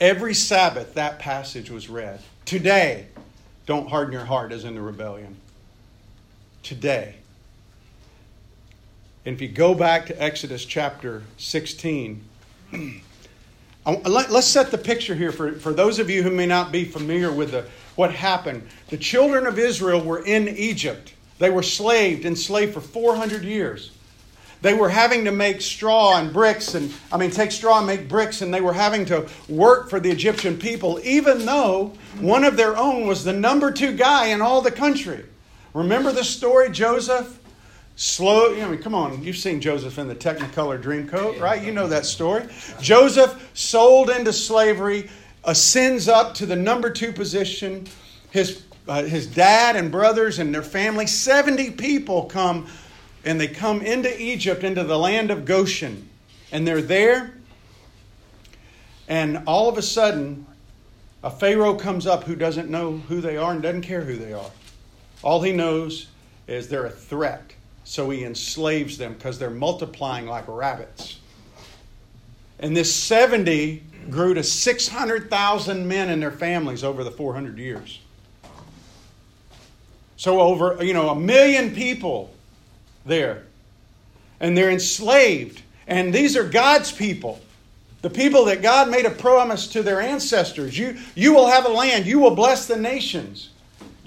Every 0.00 0.34
Sabbath, 0.34 0.94
that 0.94 1.18
passage 1.18 1.70
was 1.70 1.88
read. 1.88 2.20
Today, 2.46 3.06
don't 3.66 3.88
harden 3.88 4.12
your 4.12 4.24
heart 4.24 4.50
as 4.50 4.64
in 4.64 4.74
the 4.74 4.80
rebellion 4.80 5.36
today. 6.62 7.16
And 9.24 9.34
if 9.34 9.42
you 9.42 9.48
go 9.48 9.74
back 9.74 10.06
to 10.06 10.22
Exodus 10.22 10.64
chapter 10.64 11.22
16, 11.36 12.24
let's 13.86 14.46
set 14.46 14.70
the 14.70 14.78
picture 14.78 15.14
here 15.14 15.32
for, 15.32 15.52
for 15.52 15.72
those 15.72 15.98
of 15.98 16.08
you 16.08 16.22
who 16.22 16.30
may 16.30 16.46
not 16.46 16.72
be 16.72 16.84
familiar 16.84 17.30
with 17.30 17.50
the, 17.50 17.66
what 17.96 18.12
happened. 18.12 18.66
The 18.88 18.96
children 18.96 19.46
of 19.46 19.58
Israel 19.58 20.00
were 20.00 20.24
in 20.24 20.48
Egypt. 20.48 21.14
They 21.38 21.50
were 21.50 21.62
slaved, 21.62 22.24
and 22.24 22.36
enslaved 22.36 22.74
for 22.74 22.80
400 22.80 23.42
years. 23.42 23.92
They 24.62 24.74
were 24.74 24.90
having 24.90 25.24
to 25.24 25.32
make 25.32 25.62
straw 25.62 26.18
and 26.18 26.32
bricks, 26.32 26.74
and 26.74 26.92
I 27.10 27.16
mean, 27.16 27.30
take 27.30 27.50
straw 27.50 27.78
and 27.78 27.86
make 27.86 28.08
bricks, 28.08 28.42
and 28.42 28.52
they 28.52 28.60
were 28.60 28.74
having 28.74 29.06
to 29.06 29.26
work 29.48 29.88
for 29.88 30.00
the 30.00 30.10
Egyptian 30.10 30.58
people, 30.58 31.00
even 31.02 31.46
though 31.46 31.94
one 32.18 32.44
of 32.44 32.58
their 32.58 32.76
own 32.76 33.06
was 33.06 33.24
the 33.24 33.32
number 33.32 33.70
two 33.70 33.96
guy 33.96 34.26
in 34.26 34.42
all 34.42 34.60
the 34.60 34.70
country. 34.70 35.24
Remember 35.74 36.12
the 36.12 36.24
story, 36.24 36.70
Joseph? 36.70 37.38
Slow, 37.96 38.54
I 38.54 38.66
mean, 38.66 38.82
come 38.82 38.94
on, 38.94 39.22
you've 39.22 39.36
seen 39.36 39.60
Joseph 39.60 39.98
in 39.98 40.08
the 40.08 40.14
Technicolor 40.14 40.82
Dreamcoat, 40.82 41.38
right? 41.38 41.62
You 41.62 41.72
know 41.72 41.86
that 41.88 42.06
story. 42.06 42.46
Joseph 42.80 43.50
sold 43.52 44.08
into 44.08 44.32
slavery, 44.32 45.10
ascends 45.44 46.08
up 46.08 46.34
to 46.36 46.46
the 46.46 46.56
number 46.56 46.90
two 46.90 47.12
position. 47.12 47.86
His, 48.30 48.62
uh, 48.88 49.02
his 49.02 49.26
dad 49.26 49.76
and 49.76 49.92
brothers 49.92 50.38
and 50.38 50.54
their 50.54 50.62
family, 50.62 51.06
70 51.06 51.72
people 51.72 52.24
come 52.24 52.66
and 53.24 53.40
they 53.40 53.48
come 53.48 53.82
into 53.82 54.20
Egypt, 54.20 54.64
into 54.64 54.82
the 54.84 54.98
land 54.98 55.30
of 55.30 55.44
Goshen. 55.44 56.08
And 56.52 56.66
they're 56.66 56.82
there. 56.82 57.34
And 59.08 59.42
all 59.46 59.68
of 59.68 59.76
a 59.76 59.82
sudden, 59.82 60.46
a 61.22 61.30
Pharaoh 61.30 61.74
comes 61.74 62.06
up 62.06 62.24
who 62.24 62.34
doesn't 62.34 62.70
know 62.70 62.96
who 62.96 63.20
they 63.20 63.36
are 63.36 63.52
and 63.52 63.60
doesn't 63.60 63.82
care 63.82 64.02
who 64.02 64.16
they 64.16 64.32
are. 64.32 64.50
All 65.22 65.42
he 65.42 65.52
knows 65.52 66.08
is 66.46 66.68
they're 66.68 66.86
a 66.86 66.90
threat. 66.90 67.52
So 67.84 68.10
he 68.10 68.24
enslaves 68.24 68.98
them 68.98 69.14
because 69.14 69.38
they're 69.38 69.50
multiplying 69.50 70.26
like 70.26 70.44
rabbits. 70.46 71.18
And 72.58 72.76
this 72.76 72.94
70 72.94 73.82
grew 74.10 74.34
to 74.34 74.42
600,000 74.42 75.88
men 75.88 76.10
and 76.10 76.22
their 76.22 76.30
families 76.30 76.84
over 76.84 77.02
the 77.04 77.10
400 77.10 77.58
years. 77.58 78.00
So 80.16 80.40
over, 80.40 80.84
you 80.84 80.92
know, 80.92 81.10
a 81.10 81.14
million 81.18 81.74
people 81.74 82.32
there. 83.06 83.44
And 84.38 84.56
they're 84.56 84.70
enslaved. 84.70 85.62
And 85.86 86.14
these 86.14 86.36
are 86.36 86.44
God's 86.44 86.92
people. 86.92 87.40
The 88.02 88.10
people 88.10 88.46
that 88.46 88.62
God 88.62 88.90
made 88.90 89.06
a 89.06 89.10
promise 89.10 89.66
to 89.68 89.82
their 89.82 90.00
ancestors. 90.00 90.78
You, 90.78 90.98
you 91.14 91.34
will 91.34 91.46
have 91.46 91.66
a 91.66 91.70
land. 91.70 92.06
You 92.06 92.18
will 92.18 92.34
bless 92.34 92.66
the 92.66 92.76
nations. 92.76 93.49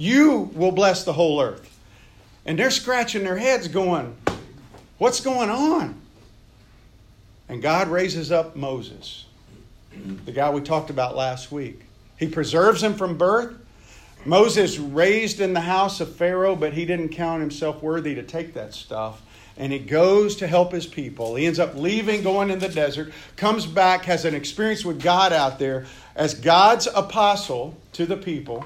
You 0.03 0.51
will 0.53 0.73
bless 0.73 1.05
the 1.05 1.13
whole 1.13 1.41
earth. 1.41 1.79
And 2.45 2.59
they're 2.59 2.71
scratching 2.71 3.23
their 3.23 3.37
heads 3.37 3.69
going, 3.69 4.17
What's 4.97 5.21
going 5.21 5.49
on? 5.49 5.97
And 7.47 7.61
God 7.61 7.87
raises 7.87 8.29
up 8.29 8.57
Moses, 8.57 9.25
the 10.25 10.33
guy 10.33 10.49
we 10.49 10.59
talked 10.59 10.89
about 10.89 11.15
last 11.15 11.53
week. 11.53 11.83
He 12.17 12.27
preserves 12.27 12.83
him 12.83 12.95
from 12.95 13.17
birth. 13.17 13.55
Moses 14.25 14.77
raised 14.77 15.39
in 15.39 15.53
the 15.53 15.61
house 15.61 16.01
of 16.01 16.13
Pharaoh, 16.17 16.57
but 16.57 16.73
he 16.73 16.83
didn't 16.83 17.09
count 17.09 17.39
himself 17.39 17.81
worthy 17.81 18.13
to 18.15 18.23
take 18.23 18.55
that 18.55 18.73
stuff. 18.73 19.21
And 19.55 19.71
he 19.71 19.79
goes 19.79 20.35
to 20.37 20.47
help 20.47 20.73
his 20.73 20.85
people. 20.85 21.35
He 21.35 21.45
ends 21.45 21.59
up 21.59 21.75
leaving, 21.75 22.23
going 22.23 22.49
in 22.49 22.59
the 22.59 22.67
desert, 22.67 23.13
comes 23.37 23.65
back, 23.65 24.03
has 24.03 24.25
an 24.25 24.35
experience 24.35 24.83
with 24.83 25.01
God 25.01 25.31
out 25.31 25.59
there 25.59 25.85
as 26.13 26.33
God's 26.33 26.87
apostle 26.87 27.77
to 27.93 28.05
the 28.05 28.17
people, 28.17 28.65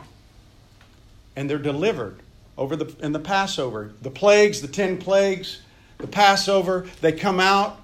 and 1.37 1.47
they're 1.47 1.59
delivered 1.59 2.17
over 2.57 2.75
the 2.75 2.93
in 2.99 3.13
the 3.13 3.19
Passover. 3.19 3.93
The 4.01 4.09
plagues, 4.09 4.59
the 4.59 4.67
ten 4.67 4.97
plagues, 4.97 5.61
the 5.99 6.07
Passover, 6.07 6.87
they 6.99 7.13
come 7.13 7.39
out. 7.39 7.79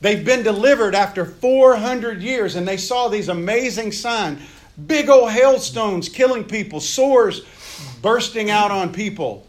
They've 0.00 0.24
been 0.24 0.44
delivered 0.44 0.94
after 0.94 1.24
400 1.24 2.22
years, 2.22 2.54
and 2.54 2.66
they 2.66 2.76
saw 2.76 3.08
these 3.08 3.28
amazing 3.28 3.90
signs 3.90 4.40
big 4.86 5.08
old 5.08 5.32
hailstones 5.32 6.08
killing 6.08 6.44
people, 6.44 6.78
sores 6.78 7.42
bursting 8.00 8.48
out 8.48 8.70
on 8.70 8.92
people. 8.92 9.44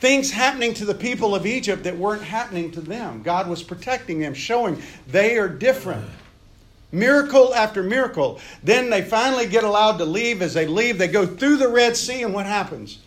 Things 0.00 0.30
happening 0.30 0.74
to 0.74 0.84
the 0.84 0.94
people 0.94 1.34
of 1.34 1.46
Egypt 1.46 1.84
that 1.84 1.96
weren't 1.96 2.22
happening 2.22 2.70
to 2.72 2.82
them. 2.82 3.22
God 3.22 3.48
was 3.48 3.62
protecting 3.62 4.18
them, 4.18 4.34
showing 4.34 4.82
they 5.06 5.38
are 5.38 5.48
different. 5.48 6.04
Miracle 6.92 7.54
after 7.54 7.82
miracle. 7.82 8.38
Then 8.62 8.90
they 8.90 9.02
finally 9.02 9.46
get 9.46 9.64
allowed 9.64 9.96
to 9.98 10.04
leave. 10.04 10.42
As 10.42 10.54
they 10.54 10.66
leave, 10.66 10.98
they 10.98 11.08
go 11.08 11.26
through 11.26 11.56
the 11.56 11.68
Red 11.68 11.96
Sea, 11.96 12.22
and 12.22 12.34
what 12.34 12.46
happens? 12.46 12.98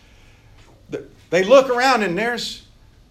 They 1.30 1.44
look 1.44 1.70
around, 1.70 2.02
and 2.02 2.18
there's 2.18 2.66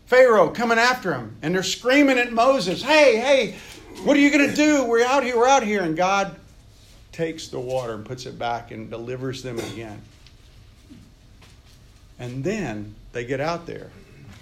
Pharaoh 0.06 0.50
coming 0.50 0.78
after 0.78 1.10
them, 1.12 1.36
and 1.42 1.56
they're 1.56 1.64
screaming 1.64 2.18
at 2.18 2.32
Moses, 2.32 2.82
Hey, 2.82 3.18
hey, 3.18 3.56
what 4.04 4.16
are 4.16 4.20
you 4.20 4.30
going 4.30 4.50
to 4.50 4.56
do? 4.56 4.84
We're 4.86 5.06
out 5.06 5.24
here, 5.24 5.38
we're 5.38 5.48
out 5.48 5.64
here. 5.64 5.82
And 5.82 5.96
God 5.96 6.36
takes 7.12 7.48
the 7.48 7.60
water 7.60 7.94
and 7.94 8.06
puts 8.06 8.26
it 8.26 8.38
back 8.38 8.72
and 8.72 8.90
delivers 8.90 9.42
them 9.42 9.58
again. 9.58 10.02
And 12.20 12.44
then 12.44 12.96
they 13.14 13.26
get 13.26 13.40
out 13.40 13.66
there. 13.66 13.90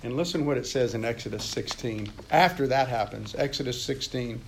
And 0.04 0.18
listen 0.18 0.46
what 0.46 0.58
it 0.58 0.68
says 0.68 0.96
in 0.96 1.06
Exodus 1.06 1.46
16. 1.46 2.12
After 2.30 2.68
that 2.68 2.90
happens, 2.90 3.36
Exodus 3.36 3.82
16, 3.82 4.42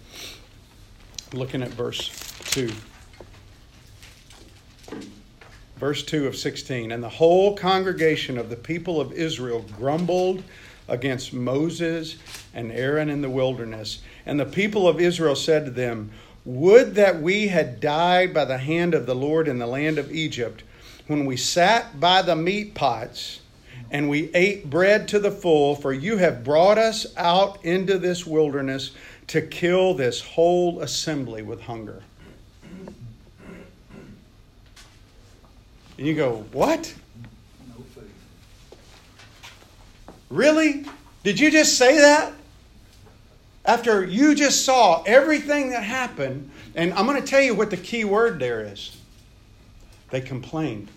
looking 1.34 1.62
at 1.64 1.70
verse 1.70 2.10
2. 2.52 2.72
Verse 5.78 6.04
2 6.04 6.28
of 6.28 6.36
16. 6.36 6.92
And 6.92 7.04
the 7.04 7.10
whole 7.10 7.56
congregation 7.56 8.38
of 8.38 8.50
the 8.50 8.56
people 8.56 9.02
of 9.02 9.12
Israel 9.12 9.66
grumbled 9.78 10.44
against 10.88 11.34
Moses 11.34 12.18
and 12.54 12.72
Aaron 12.72 13.10
in 13.10 13.22
the 13.22 13.30
wilderness. 13.30 14.00
And 14.26 14.40
the 14.40 14.46
people 14.46 14.88
of 14.88 15.00
Israel 15.00 15.36
said 15.36 15.66
to 15.66 15.72
them, 15.72 16.12
Would 16.46 16.96
that 16.96 17.22
we 17.22 17.48
had 17.48 17.80
died 17.80 18.34
by 18.34 18.46
the 18.46 18.58
hand 18.58 18.94
of 18.94 19.06
the 19.06 19.16
Lord 19.16 19.48
in 19.48 19.60
the 19.60 19.68
land 19.68 19.98
of 19.98 20.12
Egypt, 20.12 20.64
when 21.08 21.26
we 21.26 21.38
sat 21.38 22.00
by 22.00 22.22
the 22.22 22.36
meat 22.36 22.74
pots 22.74 23.42
and 23.92 24.10
we 24.10 24.32
ate 24.34 24.70
bread 24.70 25.08
to 25.10 25.20
the 25.20 25.32
full, 25.32 25.76
for 25.76 25.94
you 25.94 26.18
have 26.18 26.44
brought 26.44 26.78
us 26.78 27.06
out 27.18 27.64
into 27.64 27.98
this 27.98 28.26
wilderness 28.26 28.92
to 29.28 29.42
kill 29.42 29.94
this 29.94 30.22
whole 30.22 30.82
assembly 30.82 31.42
with 31.42 31.62
hunger. 31.62 32.04
And 35.98 36.08
you 36.08 36.14
go, 36.14 36.46
What? 36.52 36.94
Really? 40.30 40.86
Did 41.24 41.40
you 41.40 41.50
just 41.50 41.78
say 41.78 41.98
that? 42.00 42.34
After 43.64 44.04
you 44.04 44.36
just 44.36 44.66
saw 44.66 45.02
everything 45.04 45.70
that 45.72 45.84
happened, 45.84 46.52
and 46.76 46.94
I'm 46.94 47.06
going 47.06 47.20
to 47.20 47.28
tell 47.28 47.42
you 47.42 47.56
what 47.56 47.72
the 47.72 47.78
key 47.78 48.04
word 48.04 48.40
there 48.40 48.62
is. 48.62 48.98
They 50.12 50.22
complained. 50.22 50.90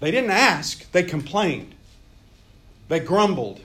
They 0.00 0.10
didn't 0.10 0.30
ask, 0.30 0.90
they 0.92 1.02
complained. 1.02 1.74
They 2.88 3.00
grumbled. 3.00 3.60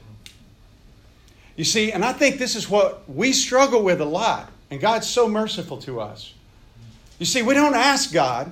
You 1.62 1.66
see, 1.66 1.92
and 1.92 2.04
I 2.04 2.12
think 2.12 2.40
this 2.40 2.56
is 2.56 2.68
what 2.72 3.08
we 3.08 3.32
struggle 3.32 3.84
with 3.84 4.02
a 4.02 4.06
lot, 4.06 4.50
and 4.72 4.82
God's 4.82 5.08
so 5.08 5.28
merciful 5.28 5.78
to 5.82 6.02
us. 6.02 6.34
You 7.20 7.28
see, 7.28 7.44
we 7.44 7.54
don't 7.54 7.76
ask 7.76 8.12
God. 8.12 8.52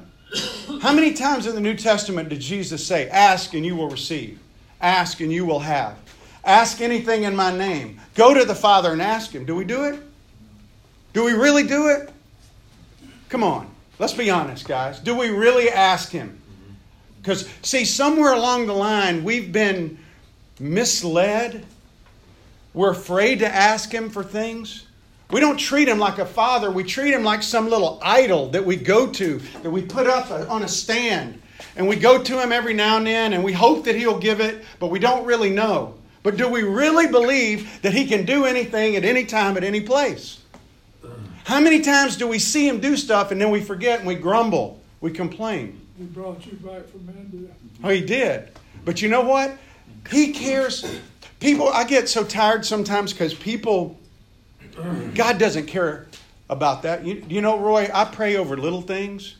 How 0.79 0.93
many 0.93 1.13
times 1.13 1.47
in 1.47 1.55
the 1.55 1.59
New 1.59 1.73
Testament 1.73 2.29
did 2.29 2.39
Jesus 2.39 2.85
say, 2.85 3.09
Ask 3.09 3.55
and 3.55 3.65
you 3.65 3.75
will 3.75 3.89
receive? 3.89 4.37
Ask 4.79 5.21
and 5.21 5.33
you 5.33 5.43
will 5.43 5.57
have. 5.57 5.97
Ask 6.43 6.81
anything 6.81 7.23
in 7.23 7.35
my 7.35 7.51
name. 7.51 7.99
Go 8.13 8.35
to 8.35 8.45
the 8.45 8.53
Father 8.53 8.93
and 8.93 9.01
ask 9.01 9.31
Him. 9.31 9.43
Do 9.43 9.55
we 9.55 9.65
do 9.65 9.85
it? 9.85 9.99
Do 11.13 11.25
we 11.25 11.31
really 11.31 11.63
do 11.63 11.87
it? 11.87 12.11
Come 13.29 13.43
on. 13.43 13.71
Let's 13.97 14.13
be 14.13 14.29
honest, 14.29 14.67
guys. 14.67 14.99
Do 14.99 15.17
we 15.17 15.29
really 15.29 15.71
ask 15.71 16.11
Him? 16.11 16.29
Mm-hmm. 16.29 16.73
Because, 17.23 17.49
see, 17.63 17.85
somewhere 17.85 18.33
along 18.33 18.67
the 18.67 18.73
line, 18.73 19.23
we've 19.23 19.51
been 19.51 19.97
misled. 20.59 21.65
We're 22.79 22.91
afraid 22.91 23.39
to 23.39 23.53
ask 23.53 23.91
Him 23.91 24.09
for 24.09 24.23
things. 24.23 24.85
We 25.31 25.41
don't 25.41 25.57
treat 25.57 25.89
Him 25.89 25.99
like 25.99 26.17
a 26.17 26.25
father, 26.25 26.71
we 26.71 26.85
treat 26.85 27.13
Him 27.13 27.25
like 27.25 27.43
some 27.43 27.69
little 27.69 27.99
idol 28.01 28.51
that 28.51 28.65
we 28.65 28.77
go 28.77 29.11
to, 29.11 29.39
that 29.63 29.69
we 29.69 29.81
put 29.81 30.07
up 30.07 30.31
on 30.31 30.63
a 30.63 30.67
stand. 30.69 31.41
And 31.75 31.89
we 31.89 31.97
go 31.97 32.23
to 32.23 32.41
Him 32.41 32.53
every 32.53 32.73
now 32.73 32.95
and 32.95 33.05
then, 33.05 33.33
and 33.33 33.43
we 33.43 33.51
hope 33.51 33.83
that 33.83 33.97
He'll 33.97 34.17
give 34.17 34.39
it, 34.39 34.63
but 34.79 34.87
we 34.87 34.97
don't 34.97 35.25
really 35.25 35.49
know. 35.49 35.95
But 36.23 36.37
do 36.37 36.47
we 36.47 36.63
really 36.63 37.07
believe 37.07 37.81
that 37.81 37.91
He 37.91 38.07
can 38.07 38.25
do 38.25 38.45
anything 38.45 38.95
at 38.95 39.03
any 39.03 39.25
time, 39.25 39.57
at 39.57 39.65
any 39.65 39.81
place? 39.81 40.41
How 41.43 41.59
many 41.59 41.81
times 41.81 42.15
do 42.15 42.29
we 42.29 42.39
see 42.39 42.65
Him 42.65 42.79
do 42.79 42.95
stuff 42.95 43.31
and 43.31 43.41
then 43.41 43.51
we 43.51 43.59
forget 43.59 43.99
and 43.99 44.07
we 44.07 44.15
grumble? 44.15 44.81
We 45.01 45.11
complain. 45.11 45.85
He 45.97 46.05
brought 46.05 46.45
you 46.45 46.53
back 46.53 46.87
from 46.87 47.09
India. 47.09 47.49
Oh, 47.83 47.89
He 47.89 47.99
did. 47.99 48.53
But 48.85 49.01
you 49.01 49.09
know 49.09 49.23
what? 49.23 49.57
He 50.09 50.31
cares. 50.31 50.85
People, 51.39 51.69
I 51.69 51.85
get 51.85 52.09
so 52.09 52.23
tired 52.23 52.65
sometimes 52.65 53.13
because 53.13 53.33
people, 53.33 53.97
God 55.15 55.37
doesn't 55.37 55.67
care 55.67 56.07
about 56.49 56.83
that. 56.83 57.05
You, 57.05 57.23
you 57.29 57.41
know, 57.41 57.59
Roy, 57.59 57.89
I 57.93 58.05
pray 58.05 58.35
over 58.35 58.57
little 58.57 58.81
things. 58.81 59.35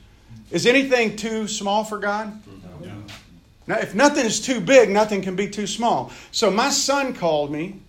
Is 0.51 0.65
anything 0.65 1.15
too 1.15 1.47
small 1.47 1.83
for 1.83 1.97
God? 1.97 2.41
No. 2.81 3.03
Now, 3.67 3.77
if 3.79 3.93
nothing 3.93 4.25
is 4.25 4.39
too 4.39 4.59
big, 4.61 4.89
nothing 4.89 5.21
can 5.21 5.35
be 5.35 5.49
too 5.49 5.67
small. 5.67 6.11
So 6.31 6.49
my 6.49 6.69
son 6.69 7.13
called 7.13 7.51
me. 7.51 7.81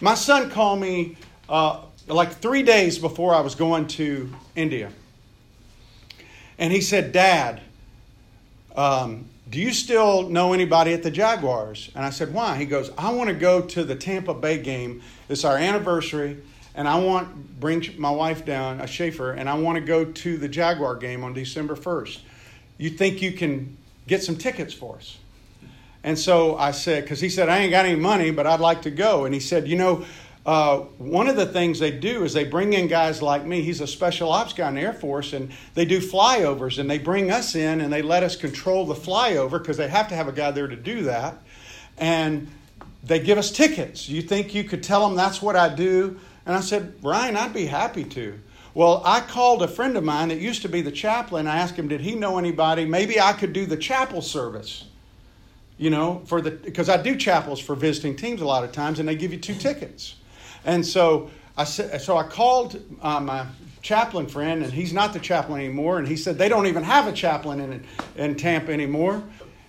My 0.00 0.14
son 0.14 0.50
called 0.50 0.80
me 0.80 1.16
uh, 1.48 1.80
like 2.06 2.32
three 2.34 2.62
days 2.62 2.98
before 2.98 3.34
I 3.34 3.40
was 3.40 3.54
going 3.54 3.86
to 3.88 4.30
India. 4.54 4.92
And 6.58 6.72
he 6.72 6.80
said, 6.80 7.12
Dad, 7.12 7.60
um, 8.76 9.29
do 9.50 9.58
you 9.58 9.72
still 9.72 10.28
know 10.28 10.52
anybody 10.52 10.92
at 10.92 11.02
the 11.02 11.10
Jaguars? 11.10 11.90
And 11.94 12.04
I 12.04 12.10
said, 12.10 12.32
Why? 12.32 12.56
He 12.56 12.66
goes, 12.66 12.90
I 12.96 13.12
want 13.12 13.28
to 13.28 13.34
go 13.34 13.60
to 13.60 13.84
the 13.84 13.96
Tampa 13.96 14.32
Bay 14.32 14.58
game. 14.58 15.02
It's 15.28 15.44
our 15.44 15.56
anniversary, 15.56 16.38
and 16.74 16.86
I 16.86 16.98
want 17.00 17.58
bring 17.58 17.84
my 17.98 18.10
wife 18.10 18.44
down, 18.44 18.80
a 18.80 18.86
Schaefer, 18.86 19.32
and 19.32 19.48
I 19.48 19.58
want 19.58 19.76
to 19.76 19.80
go 19.80 20.04
to 20.04 20.36
the 20.36 20.48
Jaguar 20.48 20.96
game 20.96 21.24
on 21.24 21.34
December 21.34 21.74
1st. 21.74 22.20
You 22.78 22.90
think 22.90 23.20
you 23.20 23.32
can 23.32 23.76
get 24.06 24.22
some 24.22 24.36
tickets 24.36 24.72
for 24.72 24.96
us? 24.96 25.18
And 26.02 26.18
so 26.18 26.56
I 26.56 26.70
said, 26.70 27.04
because 27.04 27.20
he 27.20 27.28
said, 27.28 27.48
I 27.48 27.58
ain't 27.58 27.70
got 27.70 27.84
any 27.84 27.96
money, 27.96 28.30
but 28.30 28.46
I'd 28.46 28.60
like 28.60 28.82
to 28.82 28.90
go. 28.90 29.26
And 29.26 29.34
he 29.34 29.40
said, 29.40 29.68
You 29.68 29.76
know, 29.76 30.04
uh, 30.46 30.78
one 30.98 31.28
of 31.28 31.36
the 31.36 31.46
things 31.46 31.78
they 31.78 31.90
do 31.90 32.24
is 32.24 32.32
they 32.32 32.44
bring 32.44 32.72
in 32.72 32.86
guys 32.86 33.20
like 33.20 33.44
me. 33.44 33.60
He's 33.60 33.80
a 33.80 33.86
special 33.86 34.32
ops 34.32 34.54
guy 34.54 34.68
in 34.68 34.74
the 34.74 34.80
Air 34.80 34.94
Force, 34.94 35.34
and 35.34 35.50
they 35.74 35.84
do 35.84 36.00
flyovers, 36.00 36.78
and 36.78 36.90
they 36.90 36.98
bring 36.98 37.30
us 37.30 37.54
in 37.54 37.80
and 37.80 37.92
they 37.92 38.00
let 38.00 38.22
us 38.22 38.36
control 38.36 38.86
the 38.86 38.94
flyover 38.94 39.58
because 39.58 39.76
they 39.76 39.88
have 39.88 40.08
to 40.08 40.14
have 40.14 40.28
a 40.28 40.32
guy 40.32 40.50
there 40.50 40.66
to 40.66 40.76
do 40.76 41.02
that. 41.02 41.36
And 41.98 42.48
they 43.04 43.20
give 43.20 43.36
us 43.36 43.50
tickets. 43.50 44.08
You 44.08 44.22
think 44.22 44.54
you 44.54 44.64
could 44.64 44.82
tell 44.82 45.06
them 45.06 45.16
that's 45.16 45.42
what 45.42 45.56
I 45.56 45.74
do? 45.74 46.18
And 46.46 46.56
I 46.56 46.60
said, 46.60 46.94
Ryan, 47.02 47.36
I'd 47.36 47.52
be 47.52 47.66
happy 47.66 48.04
to. 48.04 48.40
Well, 48.72 49.02
I 49.04 49.20
called 49.20 49.62
a 49.62 49.68
friend 49.68 49.96
of 49.96 50.04
mine 50.04 50.28
that 50.28 50.38
used 50.38 50.62
to 50.62 50.68
be 50.68 50.80
the 50.80 50.92
chaplain. 50.92 51.46
I 51.46 51.58
asked 51.58 51.74
him, 51.74 51.88
did 51.88 52.00
he 52.00 52.14
know 52.14 52.38
anybody? 52.38 52.84
Maybe 52.86 53.20
I 53.20 53.32
could 53.34 53.52
do 53.52 53.66
the 53.66 53.76
chapel 53.76 54.22
service. 54.22 54.84
You 55.76 55.90
know, 55.90 56.22
for 56.26 56.40
the 56.40 56.50
because 56.50 56.90
I 56.90 57.00
do 57.00 57.16
chapels 57.16 57.58
for 57.58 57.74
visiting 57.74 58.14
teams 58.14 58.42
a 58.42 58.46
lot 58.46 58.64
of 58.64 58.72
times, 58.72 59.00
and 59.00 59.08
they 59.08 59.16
give 59.16 59.32
you 59.32 59.38
two 59.38 59.54
tickets. 59.54 60.14
And 60.64 60.84
so 60.84 61.30
I 61.56 61.64
said, 61.64 62.00
so 62.00 62.16
I 62.16 62.24
called 62.24 62.80
uh, 63.02 63.20
my 63.20 63.46
chaplain 63.82 64.26
friend, 64.26 64.62
and 64.62 64.72
he's 64.72 64.92
not 64.92 65.12
the 65.12 65.18
chaplain 65.18 65.60
anymore. 65.60 65.98
And 65.98 66.06
he 66.06 66.16
said 66.16 66.38
they 66.38 66.48
don't 66.48 66.66
even 66.66 66.82
have 66.82 67.06
a 67.06 67.12
chaplain 67.12 67.60
in 67.60 67.84
in 68.16 68.36
Tampa 68.36 68.72
anymore. 68.72 69.22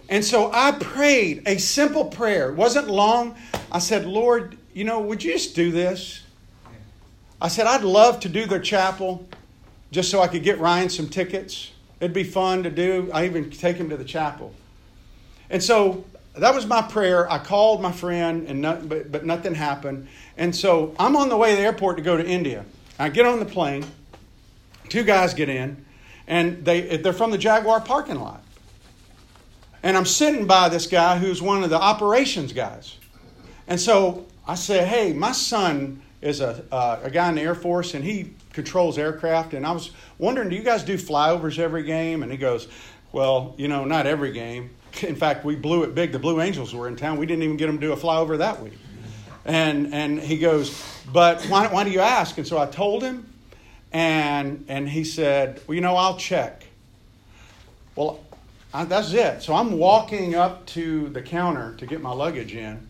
And 0.10 0.24
so 0.26 0.52
I 0.54 0.74
prayed 0.74 1.44
a 1.46 1.58
simple 1.58 2.06
prayer. 2.06 2.50
It 2.50 2.56
wasn't 2.56 2.90
long. 2.90 3.36
I 3.72 3.80
said, 3.80 4.06
Lord, 4.06 4.58
you 4.74 4.84
know, 4.84 5.00
would 5.00 5.24
you 5.24 5.32
just 5.32 5.56
do 5.56 5.72
this? 5.72 6.24
I 7.42 7.48
said, 7.48 7.66
I'd 7.66 7.84
love 7.84 8.20
to 8.22 8.30
do 8.30 8.46
their 8.46 8.60
chapel 8.60 9.28
just 9.92 10.12
so 10.12 10.22
I 10.22 10.28
could 10.28 10.44
get 10.44 10.60
Ryan 10.60 10.90
some 10.90 11.08
tickets. 11.08 11.72
It'd 12.02 12.14
be 12.14 12.24
fun 12.24 12.64
to 12.64 12.70
do. 12.70 13.10
I 13.14 13.26
even 13.26 13.50
take 13.50 13.78
him 13.78 13.90
to 13.90 13.98
the 13.98 14.04
chapel. 14.04 14.54
And 15.50 15.64
so 15.64 16.04
that 16.36 16.56
was 16.56 16.66
my 16.66 16.82
prayer. 16.82 17.30
I 17.32 17.40
called 17.40 17.82
my 17.82 17.92
friend, 17.92 18.48
and 18.48 18.62
not, 18.62 18.88
but, 18.88 19.12
but 19.12 19.26
nothing 19.26 19.54
happened. 19.54 20.08
And 20.38 20.56
so 20.56 20.96
I'm 20.98 21.16
on 21.16 21.30
the 21.30 21.38
way 21.38 21.52
to 21.52 21.58
the 21.58 21.64
airport 21.64 21.98
to 21.98 22.04
go 22.04 22.16
to 22.16 22.26
India. 22.26 22.66
I 22.98 23.10
get 23.10 23.26
on 23.26 23.40
the 23.40 23.46
plane. 23.46 23.86
Two 24.90 25.04
guys 25.04 25.34
get 25.34 25.50
in, 25.50 25.86
and 26.28 26.64
they, 26.64 26.98
they're 26.98 27.14
from 27.14 27.32
the 27.32 27.38
Jaguar 27.38 27.82
parking 27.82 28.20
lot. 28.20 28.44
And 29.84 29.98
I'm 29.98 30.06
sitting 30.06 30.46
by 30.46 30.70
this 30.70 30.88
guy 30.88 31.18
who's 31.18 31.42
one 31.42 31.64
of 31.64 31.70
the 31.70 31.82
operations 31.82 32.54
guys. 32.54 32.98
And 33.68 33.80
so 33.80 34.28
I 34.48 34.56
say, 34.56 34.86
hey, 34.86 35.14
my 35.14 35.32
son 35.32 36.02
is 36.22 36.40
a, 36.40 36.64
uh, 36.72 37.00
a 37.04 37.10
guy 37.10 37.30
in 37.30 37.36
the 37.36 37.42
Air 37.42 37.56
Force, 37.56 37.94
and 37.94 38.04
he 38.04 38.34
controls 38.54 38.98
aircraft. 38.98 39.54
And 39.54 39.66
I 39.66 39.72
was 39.72 39.92
wondering, 40.18 40.50
do 40.50 40.56
you 40.56 40.64
guys 40.64 40.84
do 40.84 40.98
flyovers 40.98 41.58
every 41.58 41.84
game? 41.84 42.22
And 42.22 42.32
he 42.32 42.38
goes, 42.38 42.68
well, 43.12 43.56
you 43.58 43.68
know, 43.68 43.86
not 43.86 44.06
every 44.06 44.32
game. 44.32 44.70
In 45.04 45.16
fact, 45.16 45.46
we 45.46 45.56
blew 45.56 45.84
it 45.84 45.96
big. 45.96 46.12
The 46.12 46.20
Blue 46.20 46.42
Angels 46.42 46.74
were 46.74 46.88
in 46.88 46.96
town. 46.96 47.18
We 47.18 47.26
didn't 47.26 47.44
even 47.44 47.58
get 47.58 47.68
them 47.68 47.80
to 47.80 47.88
do 47.88 47.94
a 47.94 47.98
flyover 47.98 48.38
that 48.38 48.62
week. 48.62 48.78
And, 49.46 49.94
and 49.94 50.20
he 50.20 50.38
goes, 50.38 50.84
but 51.12 51.44
why, 51.46 51.68
why 51.68 51.84
do 51.84 51.90
you 51.92 52.02
ask? 52.02 52.38
And 52.38 52.48
so 52.48 52.58
I 52.58 52.68
told 52.68 53.02
him, 53.02 53.32
and, 53.92 54.66
and 54.68 54.88
he 54.88 55.04
said, 55.04 55.62
well, 55.68 55.76
you 55.76 55.82
know, 55.82 55.96
I'll 55.96 56.18
check. 56.18 56.66
Well, 57.96 58.20
I, 58.74 58.86
that's 58.86 59.14
it. 59.14 59.42
So 59.42 59.54
I'm 59.54 59.78
walking 59.78 60.36
up 60.36 60.66
to 60.68 61.10
the 61.10 61.22
counter 61.22 61.76
to 61.78 61.86
get 61.86 62.02
my 62.02 62.14
luggage 62.14 62.54
in. 62.54 62.88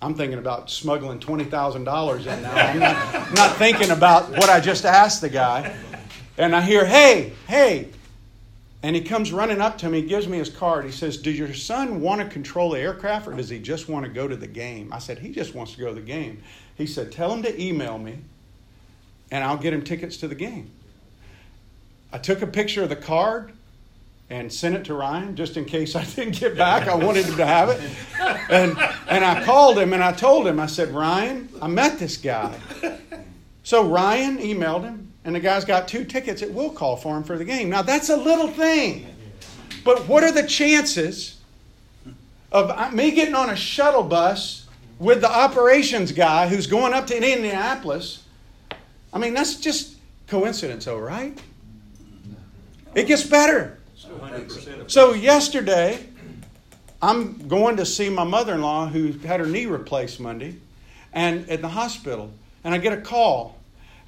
I'm 0.00 0.14
thinking 0.14 0.38
about 0.38 0.70
smuggling 0.70 1.18
$20,000 1.18 2.18
in 2.20 2.42
now. 2.42 2.52
I'm 2.54 2.78
not, 2.78 3.34
not 3.34 3.56
thinking 3.56 3.90
about 3.90 4.30
what 4.30 4.48
I 4.48 4.60
just 4.60 4.84
asked 4.84 5.20
the 5.20 5.28
guy. 5.28 5.76
And 6.36 6.54
I 6.54 6.60
hear, 6.60 6.86
hey, 6.86 7.32
hey. 7.48 7.88
And 8.82 8.94
he 8.94 9.02
comes 9.02 9.32
running 9.32 9.60
up 9.60 9.78
to 9.78 9.90
me, 9.90 10.02
gives 10.02 10.28
me 10.28 10.38
his 10.38 10.50
card. 10.50 10.84
He 10.84 10.92
says, 10.92 11.16
Does 11.16 11.36
your 11.38 11.52
son 11.52 12.00
want 12.00 12.20
to 12.20 12.28
control 12.28 12.70
the 12.70 12.78
aircraft 12.78 13.26
or 13.26 13.32
does 13.32 13.48
he 13.48 13.58
just 13.58 13.88
want 13.88 14.06
to 14.06 14.10
go 14.10 14.28
to 14.28 14.36
the 14.36 14.46
game? 14.46 14.92
I 14.92 14.98
said, 14.98 15.18
He 15.18 15.30
just 15.30 15.54
wants 15.54 15.72
to 15.74 15.80
go 15.80 15.88
to 15.88 15.94
the 15.94 16.00
game. 16.00 16.42
He 16.76 16.86
said, 16.86 17.10
Tell 17.10 17.32
him 17.32 17.42
to 17.42 17.60
email 17.60 17.98
me 17.98 18.18
and 19.30 19.42
I'll 19.42 19.56
get 19.56 19.72
him 19.72 19.82
tickets 19.82 20.16
to 20.18 20.28
the 20.28 20.34
game. 20.34 20.70
I 22.12 22.18
took 22.18 22.40
a 22.40 22.46
picture 22.46 22.82
of 22.84 22.88
the 22.88 22.96
card 22.96 23.52
and 24.30 24.52
sent 24.52 24.74
it 24.74 24.84
to 24.84 24.94
Ryan 24.94 25.34
just 25.36 25.56
in 25.56 25.64
case 25.64 25.96
I 25.96 26.04
didn't 26.14 26.38
get 26.38 26.56
back. 26.56 26.86
I 26.86 26.94
wanted 26.94 27.26
him 27.26 27.36
to 27.36 27.46
have 27.46 27.70
it. 27.70 27.80
And, 28.50 28.78
and 29.08 29.24
I 29.24 29.44
called 29.44 29.78
him 29.78 29.92
and 29.92 30.02
I 30.02 30.12
told 30.12 30.46
him, 30.46 30.60
I 30.60 30.66
said, 30.66 30.90
Ryan, 30.90 31.48
I 31.60 31.66
met 31.66 31.98
this 31.98 32.16
guy. 32.16 32.58
So 33.62 33.86
Ryan 33.86 34.38
emailed 34.38 34.84
him, 34.84 35.07
and 35.24 35.34
the 35.34 35.40
guy's 35.40 35.64
got 35.64 35.88
two 35.88 36.04
tickets 36.04 36.42
at 36.42 36.50
will 36.52 36.70
call 36.70 36.96
for 36.96 37.16
him 37.16 37.22
for 37.22 37.36
the 37.36 37.44
game. 37.44 37.68
Now, 37.68 37.82
that's 37.82 38.08
a 38.08 38.16
little 38.16 38.48
thing. 38.48 39.06
But 39.84 40.08
what 40.08 40.24
are 40.24 40.32
the 40.32 40.46
chances 40.46 41.40
of 42.50 42.70
uh, 42.70 42.90
me 42.90 43.10
getting 43.10 43.34
on 43.34 43.50
a 43.50 43.56
shuttle 43.56 44.02
bus 44.02 44.66
with 44.98 45.20
the 45.20 45.30
operations 45.30 46.12
guy 46.12 46.48
who's 46.48 46.66
going 46.66 46.94
up 46.94 47.06
to 47.08 47.16
Indianapolis? 47.16 48.24
I 49.12 49.18
mean, 49.18 49.34
that's 49.34 49.56
just 49.56 49.96
coincidence, 50.26 50.84
though, 50.86 50.98
right? 50.98 51.38
It 52.94 53.06
gets 53.06 53.22
better. 53.22 53.78
So 54.86 55.12
yesterday, 55.12 56.06
I'm 57.02 57.46
going 57.48 57.76
to 57.76 57.86
see 57.86 58.08
my 58.08 58.24
mother-in-law 58.24 58.86
who 58.88 59.12
had 59.12 59.40
her 59.40 59.46
knee 59.46 59.66
replaced 59.66 60.20
Monday, 60.20 60.56
and 61.12 61.48
at 61.48 61.60
the 61.60 61.68
hospital, 61.68 62.30
and 62.64 62.74
I 62.74 62.78
get 62.78 62.92
a 62.92 63.00
call. 63.00 63.57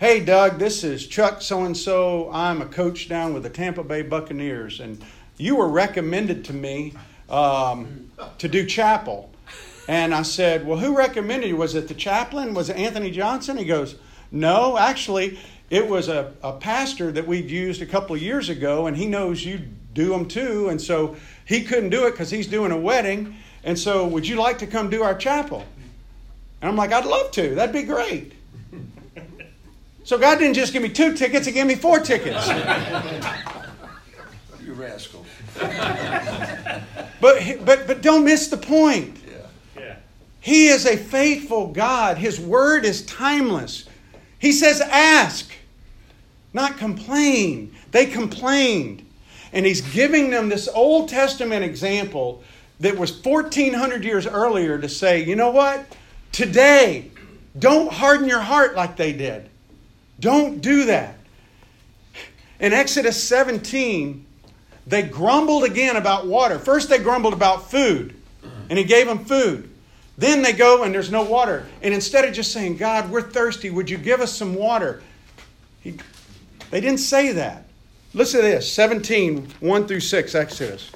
Hey, 0.00 0.20
Doug, 0.20 0.58
this 0.58 0.82
is 0.82 1.06
Chuck 1.06 1.42
so 1.42 1.66
and 1.66 1.76
so. 1.76 2.30
I'm 2.32 2.62
a 2.62 2.64
coach 2.64 3.06
down 3.06 3.34
with 3.34 3.42
the 3.42 3.50
Tampa 3.50 3.84
Bay 3.84 4.00
Buccaneers, 4.00 4.80
and 4.80 4.98
you 5.36 5.56
were 5.56 5.68
recommended 5.68 6.42
to 6.46 6.54
me 6.54 6.94
um, 7.28 8.10
to 8.38 8.48
do 8.48 8.64
chapel. 8.64 9.30
And 9.88 10.14
I 10.14 10.22
said, 10.22 10.66
Well, 10.66 10.78
who 10.78 10.96
recommended 10.96 11.48
you? 11.48 11.58
Was 11.58 11.74
it 11.74 11.86
the 11.86 11.92
chaplain? 11.92 12.54
Was 12.54 12.70
it 12.70 12.78
Anthony 12.78 13.10
Johnson? 13.10 13.58
He 13.58 13.66
goes, 13.66 13.96
No, 14.32 14.78
actually, 14.78 15.38
it 15.68 15.86
was 15.86 16.08
a, 16.08 16.32
a 16.42 16.54
pastor 16.54 17.12
that 17.12 17.26
we'd 17.26 17.50
used 17.50 17.82
a 17.82 17.86
couple 17.86 18.16
of 18.16 18.22
years 18.22 18.48
ago, 18.48 18.86
and 18.86 18.96
he 18.96 19.06
knows 19.06 19.44
you 19.44 19.58
do 19.92 20.08
them 20.08 20.26
too. 20.26 20.70
And 20.70 20.80
so 20.80 21.14
he 21.44 21.62
couldn't 21.62 21.90
do 21.90 22.06
it 22.06 22.12
because 22.12 22.30
he's 22.30 22.46
doing 22.46 22.72
a 22.72 22.78
wedding. 22.78 23.36
And 23.64 23.78
so, 23.78 24.06
would 24.06 24.26
you 24.26 24.36
like 24.36 24.60
to 24.60 24.66
come 24.66 24.88
do 24.88 25.02
our 25.02 25.14
chapel? 25.14 25.62
And 26.62 26.70
I'm 26.70 26.76
like, 26.76 26.90
I'd 26.90 27.04
love 27.04 27.32
to. 27.32 27.54
That'd 27.54 27.74
be 27.74 27.82
great. 27.82 28.39
So 30.10 30.18
God 30.18 30.40
didn't 30.40 30.54
just 30.54 30.72
give 30.72 30.82
me 30.82 30.88
two 30.88 31.14
tickets, 31.14 31.46
He 31.46 31.52
gave 31.52 31.66
me 31.66 31.76
four 31.76 32.00
tickets. 32.00 32.48
You 34.60 34.72
rascal. 34.74 35.24
but, 37.20 37.64
but, 37.64 37.86
but 37.86 38.02
don't 38.02 38.24
miss 38.24 38.48
the 38.48 38.56
point. 38.56 39.16
Yeah. 39.24 39.36
Yeah. 39.76 39.96
He 40.40 40.66
is 40.66 40.84
a 40.84 40.96
faithful 40.96 41.68
God. 41.68 42.18
His 42.18 42.40
word 42.40 42.84
is 42.84 43.06
timeless. 43.06 43.88
He 44.40 44.50
says, 44.50 44.80
ask, 44.80 45.50
not 46.52 46.76
complain. 46.76 47.72
They 47.92 48.06
complained. 48.06 49.06
And 49.52 49.64
he's 49.64 49.80
giving 49.80 50.30
them 50.30 50.48
this 50.48 50.68
Old 50.68 51.08
Testament 51.08 51.64
example 51.64 52.42
that 52.80 52.98
was 52.98 53.12
1400 53.24 54.04
years 54.04 54.26
earlier 54.26 54.76
to 54.76 54.88
say, 54.88 55.22
you 55.22 55.36
know 55.36 55.50
what? 55.50 55.86
Today, 56.32 57.10
don't 57.58 57.92
harden 57.92 58.28
your 58.28 58.40
heart 58.40 58.74
like 58.74 58.96
they 58.96 59.12
did. 59.12 59.49
Don't 60.20 60.60
do 60.60 60.86
that. 60.86 61.16
In 62.60 62.72
Exodus 62.72 63.22
17, 63.22 64.26
they 64.86 65.02
grumbled 65.02 65.64
again 65.64 65.96
about 65.96 66.26
water. 66.26 66.58
First, 66.58 66.88
they 66.88 66.98
grumbled 66.98 67.32
about 67.32 67.70
food, 67.70 68.14
and 68.68 68.78
he 68.78 68.84
gave 68.84 69.06
them 69.06 69.24
food. 69.24 69.70
Then 70.18 70.42
they 70.42 70.52
go 70.52 70.82
and 70.82 70.94
there's 70.94 71.10
no 71.10 71.22
water. 71.22 71.66
And 71.80 71.94
instead 71.94 72.26
of 72.26 72.34
just 72.34 72.52
saying, 72.52 72.76
God, 72.76 73.10
we're 73.10 73.22
thirsty, 73.22 73.70
would 73.70 73.88
you 73.88 73.96
give 73.96 74.20
us 74.20 74.36
some 74.36 74.54
water? 74.54 75.02
He, 75.80 75.96
they 76.70 76.82
didn't 76.82 76.98
say 77.00 77.32
that. 77.32 77.64
Listen 78.12 78.40
to 78.40 78.46
this 78.46 78.70
17, 78.70 79.48
1 79.60 79.86
through 79.86 80.00
6, 80.00 80.34
Exodus. 80.34 80.90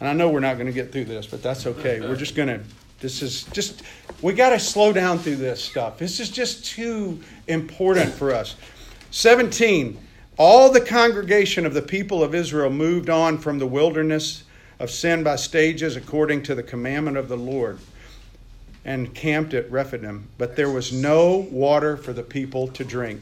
And 0.00 0.08
I 0.08 0.14
know 0.14 0.30
we're 0.30 0.40
not 0.40 0.54
going 0.54 0.66
to 0.66 0.72
get 0.72 0.92
through 0.92 1.04
this, 1.04 1.26
but 1.26 1.42
that's 1.42 1.66
okay. 1.66 2.00
We're 2.00 2.16
just 2.16 2.34
going 2.34 2.48
to, 2.48 2.60
this 3.00 3.22
is 3.22 3.44
just, 3.44 3.82
we 4.22 4.32
got 4.34 4.50
to 4.50 4.58
slow 4.58 4.92
down 4.92 5.18
through 5.18 5.36
this 5.36 5.62
stuff. 5.62 5.98
This 5.98 6.20
is 6.20 6.30
just 6.30 6.64
too 6.66 7.20
important 7.48 8.12
for 8.12 8.34
us. 8.34 8.56
17, 9.10 9.98
all 10.36 10.70
the 10.70 10.80
congregation 10.80 11.66
of 11.66 11.74
the 11.74 11.82
people 11.82 12.22
of 12.22 12.34
Israel 12.34 12.70
moved 12.70 13.10
on 13.10 13.38
from 13.38 13.58
the 13.58 13.66
wilderness 13.66 14.44
of 14.78 14.90
sin 14.90 15.22
by 15.22 15.36
stages 15.36 15.96
according 15.96 16.42
to 16.42 16.54
the 16.54 16.62
commandment 16.62 17.16
of 17.16 17.28
the 17.28 17.36
Lord 17.36 17.78
and 18.84 19.14
camped 19.14 19.52
at 19.54 19.70
Rephidim, 19.70 20.28
but 20.38 20.56
there 20.56 20.70
was 20.70 20.92
no 20.92 21.46
water 21.50 21.96
for 21.96 22.12
the 22.12 22.22
people 22.22 22.68
to 22.68 22.84
drink. 22.84 23.20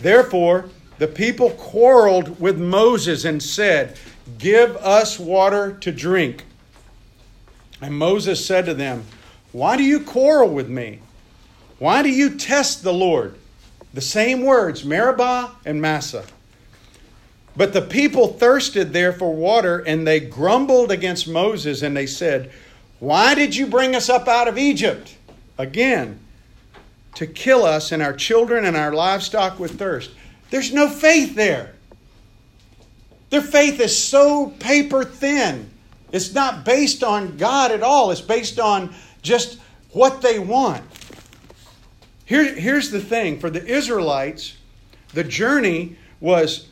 Therefore, 0.00 0.68
the 0.98 1.08
people 1.08 1.50
quarreled 1.50 2.38
with 2.40 2.58
Moses 2.58 3.24
and 3.24 3.42
said, 3.42 3.98
Give 4.38 4.76
us 4.76 5.18
water 5.18 5.76
to 5.80 5.92
drink. 5.92 6.44
And 7.80 7.94
Moses 7.94 8.44
said 8.44 8.66
to 8.66 8.74
them, 8.74 9.04
Why 9.52 9.76
do 9.76 9.82
you 9.82 10.00
quarrel 10.00 10.50
with 10.50 10.68
me? 10.68 11.00
Why 11.78 12.02
do 12.02 12.08
you 12.08 12.36
test 12.36 12.82
the 12.82 12.92
Lord? 12.92 13.36
The 13.92 14.00
same 14.00 14.42
words, 14.42 14.84
Meribah 14.84 15.52
and 15.64 15.80
Massah. 15.80 16.24
But 17.56 17.72
the 17.72 17.82
people 17.82 18.28
thirsted 18.28 18.92
there 18.92 19.12
for 19.12 19.34
water, 19.34 19.78
and 19.78 20.06
they 20.06 20.20
grumbled 20.20 20.90
against 20.90 21.26
Moses, 21.26 21.82
and 21.82 21.96
they 21.96 22.06
said, 22.06 22.50
Why 22.98 23.34
did 23.34 23.56
you 23.56 23.66
bring 23.66 23.94
us 23.94 24.10
up 24.10 24.28
out 24.28 24.48
of 24.48 24.58
Egypt? 24.58 25.16
Again, 25.58 26.18
to 27.14 27.26
kill 27.26 27.64
us 27.64 27.92
and 27.92 28.02
our 28.02 28.12
children 28.12 28.66
and 28.66 28.76
our 28.76 28.92
livestock 28.92 29.58
with 29.58 29.78
thirst. 29.78 30.10
There's 30.50 30.72
no 30.72 30.88
faith 30.88 31.34
there. 31.34 31.72
Their 33.30 33.42
faith 33.42 33.80
is 33.80 33.98
so 33.98 34.50
paper 34.58 35.04
thin. 35.04 35.70
It's 36.12 36.32
not 36.32 36.64
based 36.64 37.02
on 37.02 37.36
God 37.36 37.72
at 37.72 37.82
all, 37.82 38.10
it's 38.10 38.20
based 38.20 38.58
on 38.58 38.94
just 39.22 39.58
what 39.92 40.22
they 40.22 40.38
want. 40.38 40.84
Here, 42.24 42.54
here's 42.54 42.90
the 42.90 43.00
thing 43.00 43.38
for 43.38 43.50
the 43.50 43.64
Israelites, 43.64 44.56
the 45.14 45.24
journey 45.24 45.96
was 46.20 46.68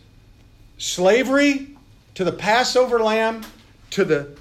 slavery 0.78 1.76
to 2.14 2.24
the 2.24 2.32
Passover 2.32 3.00
lamb, 3.00 3.44
to 3.90 4.04
the 4.04 4.36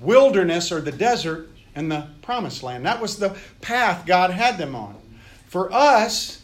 wilderness 0.00 0.70
or 0.70 0.80
the 0.80 0.92
desert, 0.92 1.48
and 1.74 1.90
the 1.90 2.06
promised 2.22 2.62
land. 2.62 2.84
That 2.86 3.00
was 3.00 3.18
the 3.18 3.36
path 3.60 4.06
God 4.06 4.30
had 4.30 4.58
them 4.58 4.74
on. 4.74 4.96
For 5.48 5.72
us, 5.72 6.42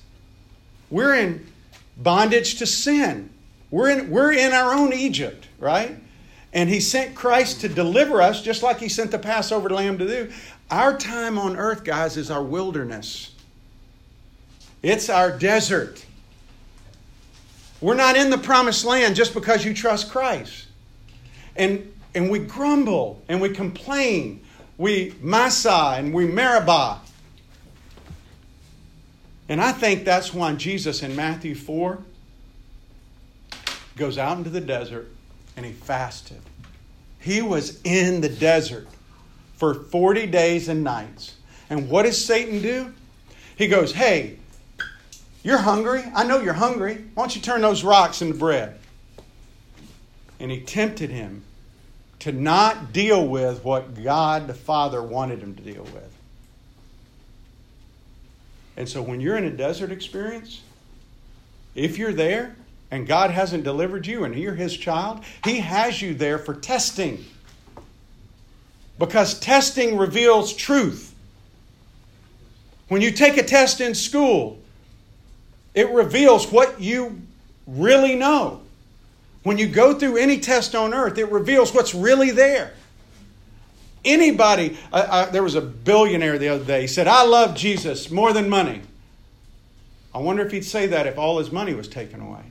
we're 0.90 1.14
in 1.14 1.46
bondage 1.96 2.56
to 2.58 2.66
sin. 2.66 3.30
We're 3.70 3.90
in, 3.90 4.10
we're 4.10 4.32
in 4.32 4.52
our 4.52 4.74
own 4.74 4.92
Egypt, 4.92 5.48
right? 5.58 5.96
And 6.52 6.68
He 6.68 6.80
sent 6.80 7.14
Christ 7.14 7.60
to 7.62 7.68
deliver 7.68 8.20
us, 8.20 8.42
just 8.42 8.62
like 8.62 8.78
He 8.78 8.88
sent 8.88 9.10
the 9.10 9.18
Passover 9.18 9.70
lamb 9.70 9.98
to 9.98 10.06
do. 10.06 10.32
Our 10.70 10.96
time 10.96 11.38
on 11.38 11.56
earth, 11.56 11.84
guys, 11.84 12.16
is 12.16 12.30
our 12.30 12.42
wilderness. 12.42 13.34
It's 14.82 15.08
our 15.08 15.36
desert. 15.36 16.04
We're 17.80 17.94
not 17.94 18.16
in 18.16 18.30
the 18.30 18.38
promised 18.38 18.84
land 18.84 19.16
just 19.16 19.34
because 19.34 19.64
you 19.64 19.74
trust 19.74 20.10
Christ. 20.10 20.66
And, 21.56 21.92
and 22.14 22.30
we 22.30 22.38
grumble 22.38 23.22
and 23.28 23.40
we 23.40 23.50
complain. 23.50 24.42
We 24.78 25.14
massa 25.20 25.94
and 25.96 26.14
we 26.14 26.26
meribah. 26.26 27.00
And 29.48 29.60
I 29.60 29.72
think 29.72 30.04
that's 30.04 30.32
why 30.32 30.54
Jesus 30.54 31.02
in 31.02 31.14
Matthew 31.14 31.54
4 31.54 31.98
goes 33.96 34.16
out 34.16 34.38
into 34.38 34.50
the 34.50 34.60
desert 34.60 35.08
and 35.56 35.66
he 35.66 35.72
fasted. 35.72 36.40
He 37.18 37.42
was 37.42 37.80
in 37.84 38.20
the 38.20 38.28
desert 38.28 38.88
for 39.56 39.74
40 39.74 40.26
days 40.26 40.68
and 40.68 40.82
nights. 40.82 41.36
And 41.70 41.88
what 41.88 42.02
does 42.02 42.22
Satan 42.22 42.60
do? 42.60 42.92
He 43.56 43.68
goes, 43.68 43.92
Hey, 43.92 44.38
you're 45.42 45.58
hungry. 45.58 46.02
I 46.14 46.24
know 46.24 46.40
you're 46.40 46.52
hungry. 46.52 47.04
Why 47.14 47.22
don't 47.22 47.36
you 47.36 47.42
turn 47.42 47.60
those 47.60 47.84
rocks 47.84 48.22
into 48.22 48.34
bread? 48.34 48.78
And 50.40 50.50
he 50.50 50.60
tempted 50.60 51.10
him 51.10 51.44
to 52.20 52.32
not 52.32 52.92
deal 52.92 53.26
with 53.26 53.64
what 53.64 54.02
God 54.02 54.46
the 54.46 54.54
Father 54.54 55.02
wanted 55.02 55.40
him 55.40 55.54
to 55.54 55.62
deal 55.62 55.84
with. 55.84 56.16
And 58.76 58.88
so 58.88 59.02
when 59.02 59.20
you're 59.20 59.36
in 59.36 59.44
a 59.44 59.50
desert 59.50 59.90
experience, 59.90 60.62
if 61.74 61.98
you're 61.98 62.12
there 62.12 62.54
and 62.92 63.06
God 63.06 63.30
hasn't 63.30 63.64
delivered 63.64 64.06
you 64.06 64.24
and 64.24 64.34
you're 64.36 64.54
his 64.54 64.76
child, 64.76 65.24
he 65.44 65.60
has 65.60 66.02
you 66.02 66.12
there 66.12 66.38
for 66.38 66.54
testing. 66.54 67.24
Because 68.98 69.40
testing 69.40 69.96
reveals 69.96 70.52
truth. 70.52 71.14
When 72.88 73.00
you 73.00 73.10
take 73.10 73.38
a 73.38 73.42
test 73.42 73.80
in 73.80 73.94
school, 73.94 74.60
it 75.74 75.88
reveals 75.88 76.52
what 76.52 76.82
you 76.82 77.22
really 77.66 78.14
know. 78.14 78.60
When 79.42 79.56
you 79.56 79.68
go 79.68 79.98
through 79.98 80.18
any 80.18 80.38
test 80.38 80.74
on 80.74 80.92
earth, 80.92 81.16
it 81.16 81.32
reveals 81.32 81.72
what's 81.72 81.94
really 81.94 82.30
there. 82.30 82.74
Anybody, 84.04 84.76
uh, 84.92 84.96
uh, 84.96 85.30
there 85.30 85.42
was 85.42 85.54
a 85.54 85.62
billionaire 85.62 86.36
the 86.36 86.48
other 86.48 86.64
day, 86.64 86.82
he 86.82 86.86
said, 86.86 87.08
I 87.08 87.24
love 87.24 87.56
Jesus 87.56 88.10
more 88.10 88.34
than 88.34 88.50
money. 88.50 88.82
I 90.14 90.18
wonder 90.18 90.44
if 90.44 90.52
he'd 90.52 90.66
say 90.66 90.88
that 90.88 91.06
if 91.06 91.16
all 91.16 91.38
his 91.38 91.50
money 91.50 91.72
was 91.72 91.88
taken 91.88 92.20
away. 92.20 92.42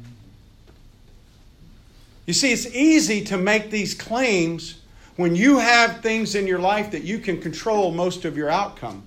You 2.25 2.33
see, 2.33 2.51
it's 2.51 2.67
easy 2.67 3.23
to 3.25 3.37
make 3.37 3.71
these 3.71 3.93
claims 3.93 4.79
when 5.15 5.35
you 5.35 5.59
have 5.59 6.01
things 6.01 6.35
in 6.35 6.47
your 6.47 6.59
life 6.59 6.91
that 6.91 7.03
you 7.03 7.19
can 7.19 7.41
control 7.41 7.91
most 7.91 8.25
of 8.25 8.37
your 8.37 8.49
outcome 8.49 9.03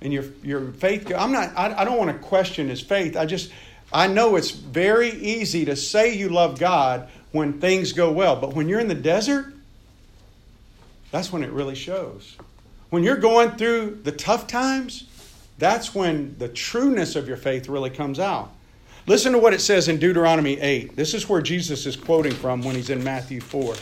and 0.00 0.12
your 0.12 0.24
your 0.42 0.72
faith. 0.72 1.12
I'm 1.14 1.32
not. 1.32 1.56
I, 1.56 1.80
I 1.80 1.84
don't 1.84 1.98
want 1.98 2.10
to 2.10 2.18
question 2.18 2.68
his 2.68 2.80
faith. 2.80 3.16
I 3.16 3.26
just 3.26 3.50
I 3.92 4.06
know 4.06 4.36
it's 4.36 4.50
very 4.50 5.10
easy 5.10 5.64
to 5.64 5.76
say 5.76 6.14
you 6.14 6.28
love 6.28 6.58
God 6.58 7.08
when 7.32 7.60
things 7.60 7.92
go 7.92 8.12
well, 8.12 8.36
but 8.36 8.54
when 8.54 8.68
you're 8.68 8.80
in 8.80 8.88
the 8.88 8.94
desert, 8.94 9.52
that's 11.10 11.32
when 11.32 11.42
it 11.42 11.50
really 11.50 11.74
shows. 11.74 12.36
When 12.90 13.02
you're 13.02 13.16
going 13.16 13.52
through 13.52 14.00
the 14.02 14.12
tough 14.12 14.46
times, 14.46 15.04
that's 15.58 15.94
when 15.94 16.36
the 16.38 16.48
trueness 16.48 17.16
of 17.16 17.28
your 17.28 17.36
faith 17.36 17.68
really 17.68 17.90
comes 17.90 18.18
out. 18.18 18.52
Listen 19.08 19.32
to 19.32 19.38
what 19.38 19.54
it 19.54 19.62
says 19.62 19.88
in 19.88 19.96
Deuteronomy 19.96 20.60
8. 20.60 20.94
This 20.94 21.14
is 21.14 21.26
where 21.30 21.40
Jesus 21.40 21.86
is 21.86 21.96
quoting 21.96 22.34
from 22.34 22.60
when 22.60 22.74
he's 22.74 22.90
in 22.90 23.02
Matthew 23.02 23.40
4, 23.40 23.74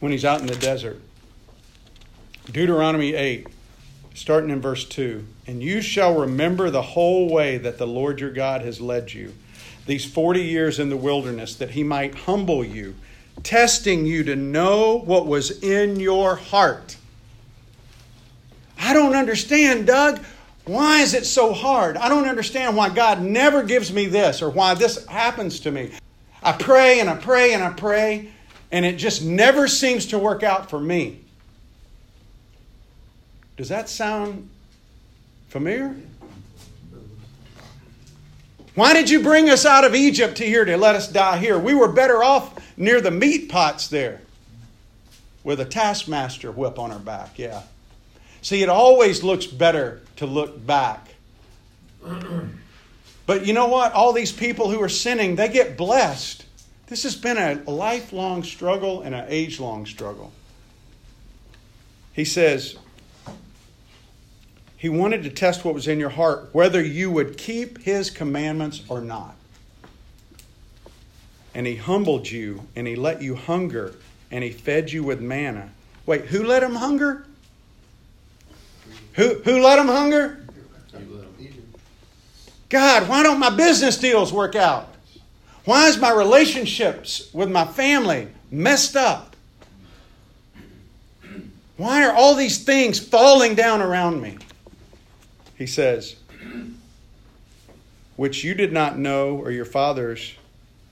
when 0.00 0.10
he's 0.10 0.24
out 0.24 0.40
in 0.40 0.48
the 0.48 0.56
desert. 0.56 1.00
Deuteronomy 2.50 3.14
8 3.14 3.46
starting 4.14 4.50
in 4.50 4.60
verse 4.60 4.84
2 4.84 5.24
And 5.46 5.62
you 5.62 5.80
shall 5.80 6.18
remember 6.18 6.68
the 6.68 6.82
whole 6.82 7.32
way 7.32 7.58
that 7.58 7.78
the 7.78 7.86
Lord 7.86 8.18
your 8.18 8.32
God 8.32 8.62
has 8.62 8.80
led 8.80 9.12
you, 9.12 9.34
these 9.86 10.04
40 10.04 10.42
years 10.42 10.80
in 10.80 10.88
the 10.88 10.96
wilderness, 10.96 11.54
that 11.54 11.70
he 11.70 11.84
might 11.84 12.16
humble 12.16 12.64
you, 12.64 12.96
testing 13.44 14.04
you 14.04 14.24
to 14.24 14.34
know 14.34 14.98
what 14.98 15.28
was 15.28 15.62
in 15.62 16.00
your 16.00 16.34
heart. 16.34 16.96
I 18.80 18.92
don't 18.92 19.14
understand, 19.14 19.86
Doug. 19.86 20.18
Why 20.66 21.00
is 21.00 21.14
it 21.14 21.24
so 21.24 21.52
hard? 21.52 21.96
I 21.96 22.08
don't 22.08 22.28
understand 22.28 22.76
why 22.76 22.88
God 22.88 23.22
never 23.22 23.62
gives 23.62 23.92
me 23.92 24.06
this 24.06 24.42
or 24.42 24.50
why 24.50 24.74
this 24.74 25.06
happens 25.06 25.60
to 25.60 25.70
me. 25.70 25.92
I 26.42 26.52
pray 26.52 26.98
and 26.98 27.08
I 27.08 27.16
pray 27.16 27.54
and 27.54 27.62
I 27.62 27.70
pray, 27.70 28.28
and 28.72 28.84
it 28.84 28.96
just 28.96 29.22
never 29.22 29.68
seems 29.68 30.06
to 30.06 30.18
work 30.18 30.42
out 30.42 30.68
for 30.68 30.80
me. 30.80 31.20
Does 33.56 33.68
that 33.68 33.88
sound 33.88 34.50
familiar? 35.48 35.94
Why 38.74 38.92
did 38.92 39.08
you 39.08 39.22
bring 39.22 39.48
us 39.48 39.64
out 39.64 39.84
of 39.84 39.94
Egypt 39.94 40.36
to 40.38 40.44
here 40.44 40.64
to 40.64 40.76
let 40.76 40.96
us 40.96 41.08
die 41.08 41.38
here? 41.38 41.58
We 41.58 41.74
were 41.74 41.88
better 41.88 42.24
off 42.24 42.54
near 42.76 43.00
the 43.00 43.12
meat 43.12 43.48
pots 43.48 43.86
there 43.86 44.20
with 45.44 45.60
a 45.60 45.64
taskmaster 45.64 46.50
whip 46.50 46.78
on 46.78 46.90
our 46.90 46.98
back. 46.98 47.38
Yeah. 47.38 47.62
See, 48.46 48.62
it 48.62 48.68
always 48.68 49.24
looks 49.24 49.44
better 49.44 50.02
to 50.18 50.24
look 50.24 50.64
back. 50.64 51.08
But 53.26 53.44
you 53.44 53.52
know 53.52 53.66
what? 53.66 53.92
All 53.92 54.12
these 54.12 54.30
people 54.30 54.70
who 54.70 54.80
are 54.80 54.88
sinning, 54.88 55.34
they 55.34 55.48
get 55.48 55.76
blessed. 55.76 56.44
This 56.86 57.02
has 57.02 57.16
been 57.16 57.38
a 57.38 57.68
lifelong 57.68 58.44
struggle 58.44 59.02
and 59.02 59.16
an 59.16 59.24
age 59.26 59.58
long 59.58 59.84
struggle. 59.84 60.30
He 62.12 62.24
says, 62.24 62.76
he 64.76 64.88
wanted 64.88 65.24
to 65.24 65.30
test 65.30 65.64
what 65.64 65.74
was 65.74 65.88
in 65.88 65.98
your 65.98 66.10
heart, 66.10 66.50
whether 66.52 66.80
you 66.80 67.10
would 67.10 67.36
keep 67.36 67.78
His 67.82 68.10
commandments 68.10 68.80
or 68.88 69.00
not. 69.00 69.34
And 71.52 71.66
He 71.66 71.74
humbled 71.74 72.30
you, 72.30 72.68
and 72.76 72.86
He 72.86 72.94
let 72.94 73.22
you 73.22 73.34
hunger, 73.34 73.96
and 74.30 74.44
He 74.44 74.50
fed 74.50 74.92
you 74.92 75.02
with 75.02 75.20
manna. 75.20 75.70
Wait, 76.06 76.26
who 76.26 76.44
let 76.44 76.62
him 76.62 76.76
hunger? 76.76 77.26
Who, 79.16 79.34
who 79.44 79.62
let 79.62 79.76
them 79.76 79.88
hunger? 79.88 80.38
God, 82.68 83.08
why 83.08 83.22
don't 83.22 83.38
my 83.38 83.50
business 83.50 83.98
deals 83.98 84.32
work 84.32 84.54
out? 84.54 84.92
Why 85.64 85.88
is 85.88 85.98
my 85.98 86.12
relationships 86.12 87.30
with 87.32 87.50
my 87.50 87.64
family 87.64 88.28
messed 88.50 88.96
up? 88.96 89.36
Why 91.76 92.06
are 92.06 92.12
all 92.12 92.34
these 92.34 92.62
things 92.64 92.98
falling 92.98 93.54
down 93.54 93.82
around 93.82 94.20
me? 94.22 94.38
he 95.56 95.66
says, 95.66 96.16
which 98.16 98.44
you 98.44 98.54
did 98.54 98.72
not 98.72 98.98
know 98.98 99.36
or 99.36 99.50
your 99.50 99.64
fathers 99.64 100.34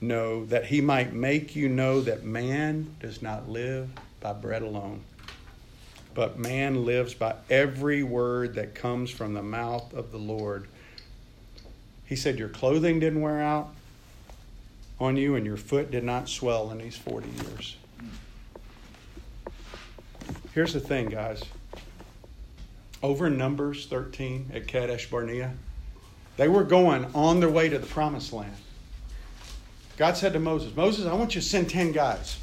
know, 0.01 0.45
that 0.45 0.65
he 0.65 0.81
might 0.81 1.13
make 1.13 1.55
you 1.55 1.69
know 1.69 2.01
that 2.01 2.23
man 2.23 2.95
does 2.99 3.21
not 3.21 3.49
live 3.49 3.89
by 4.19 4.33
bread 4.33 4.61
alone, 4.61 5.01
but 6.15 6.39
man 6.39 6.85
lives 6.85 7.13
by 7.13 7.35
every 7.49 8.01
word 8.01 8.55
that 8.55 8.73
comes 8.73 9.11
from 9.11 9.35
the 9.35 9.43
mouth 9.43 9.93
of 9.93 10.11
the 10.11 10.17
Lord. 10.17 10.67
He 12.05 12.15
said, 12.15 12.39
Your 12.39 12.49
clothing 12.49 12.99
didn't 12.99 13.21
wear 13.21 13.39
out 13.39 13.75
on 14.99 15.17
you, 15.17 15.35
and 15.35 15.45
your 15.45 15.57
foot 15.57 15.91
did 15.91 16.03
not 16.03 16.27
swell 16.27 16.71
in 16.71 16.79
these 16.79 16.97
40 16.97 17.29
years. 17.29 17.75
Here's 20.53 20.73
the 20.73 20.79
thing, 20.79 21.09
guys 21.09 21.43
over 23.05 23.27
in 23.27 23.37
Numbers 23.37 23.85
13 23.85 24.51
at 24.51 24.67
Kadesh 24.67 25.11
Barnea. 25.11 25.53
They 26.37 26.47
were 26.47 26.63
going 26.63 27.05
on 27.13 27.39
their 27.39 27.49
way 27.49 27.69
to 27.69 27.77
the 27.77 27.85
promised 27.85 28.33
land. 28.33 28.55
God 29.95 30.17
said 30.17 30.33
to 30.33 30.39
Moses, 30.39 30.75
Moses, 30.75 31.05
I 31.05 31.13
want 31.13 31.35
you 31.35 31.41
to 31.41 31.47
send 31.47 31.69
10 31.69 31.91
guys. 31.91 32.39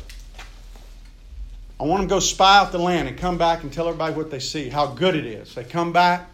I 1.80 1.84
want 1.84 2.00
them 2.00 2.08
to 2.08 2.14
go 2.14 2.20
spy 2.20 2.58
out 2.58 2.72
the 2.72 2.78
land 2.78 3.08
and 3.08 3.18
come 3.18 3.38
back 3.38 3.62
and 3.62 3.72
tell 3.72 3.88
everybody 3.88 4.14
what 4.14 4.30
they 4.30 4.38
see, 4.38 4.68
how 4.68 4.86
good 4.86 5.16
it 5.16 5.26
is. 5.26 5.54
They 5.54 5.64
come 5.64 5.92
back, 5.92 6.28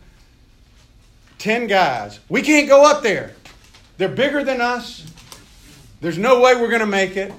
10 1.38 1.66
guys. 1.66 2.20
We 2.28 2.42
can't 2.42 2.68
go 2.68 2.88
up 2.88 3.02
there. 3.02 3.34
They're 3.96 4.08
bigger 4.08 4.44
than 4.44 4.60
us. 4.60 5.06
There's 6.00 6.18
no 6.18 6.40
way 6.40 6.54
we're 6.54 6.68
going 6.68 6.80
to 6.80 6.86
make 6.86 7.16
it. 7.16 7.32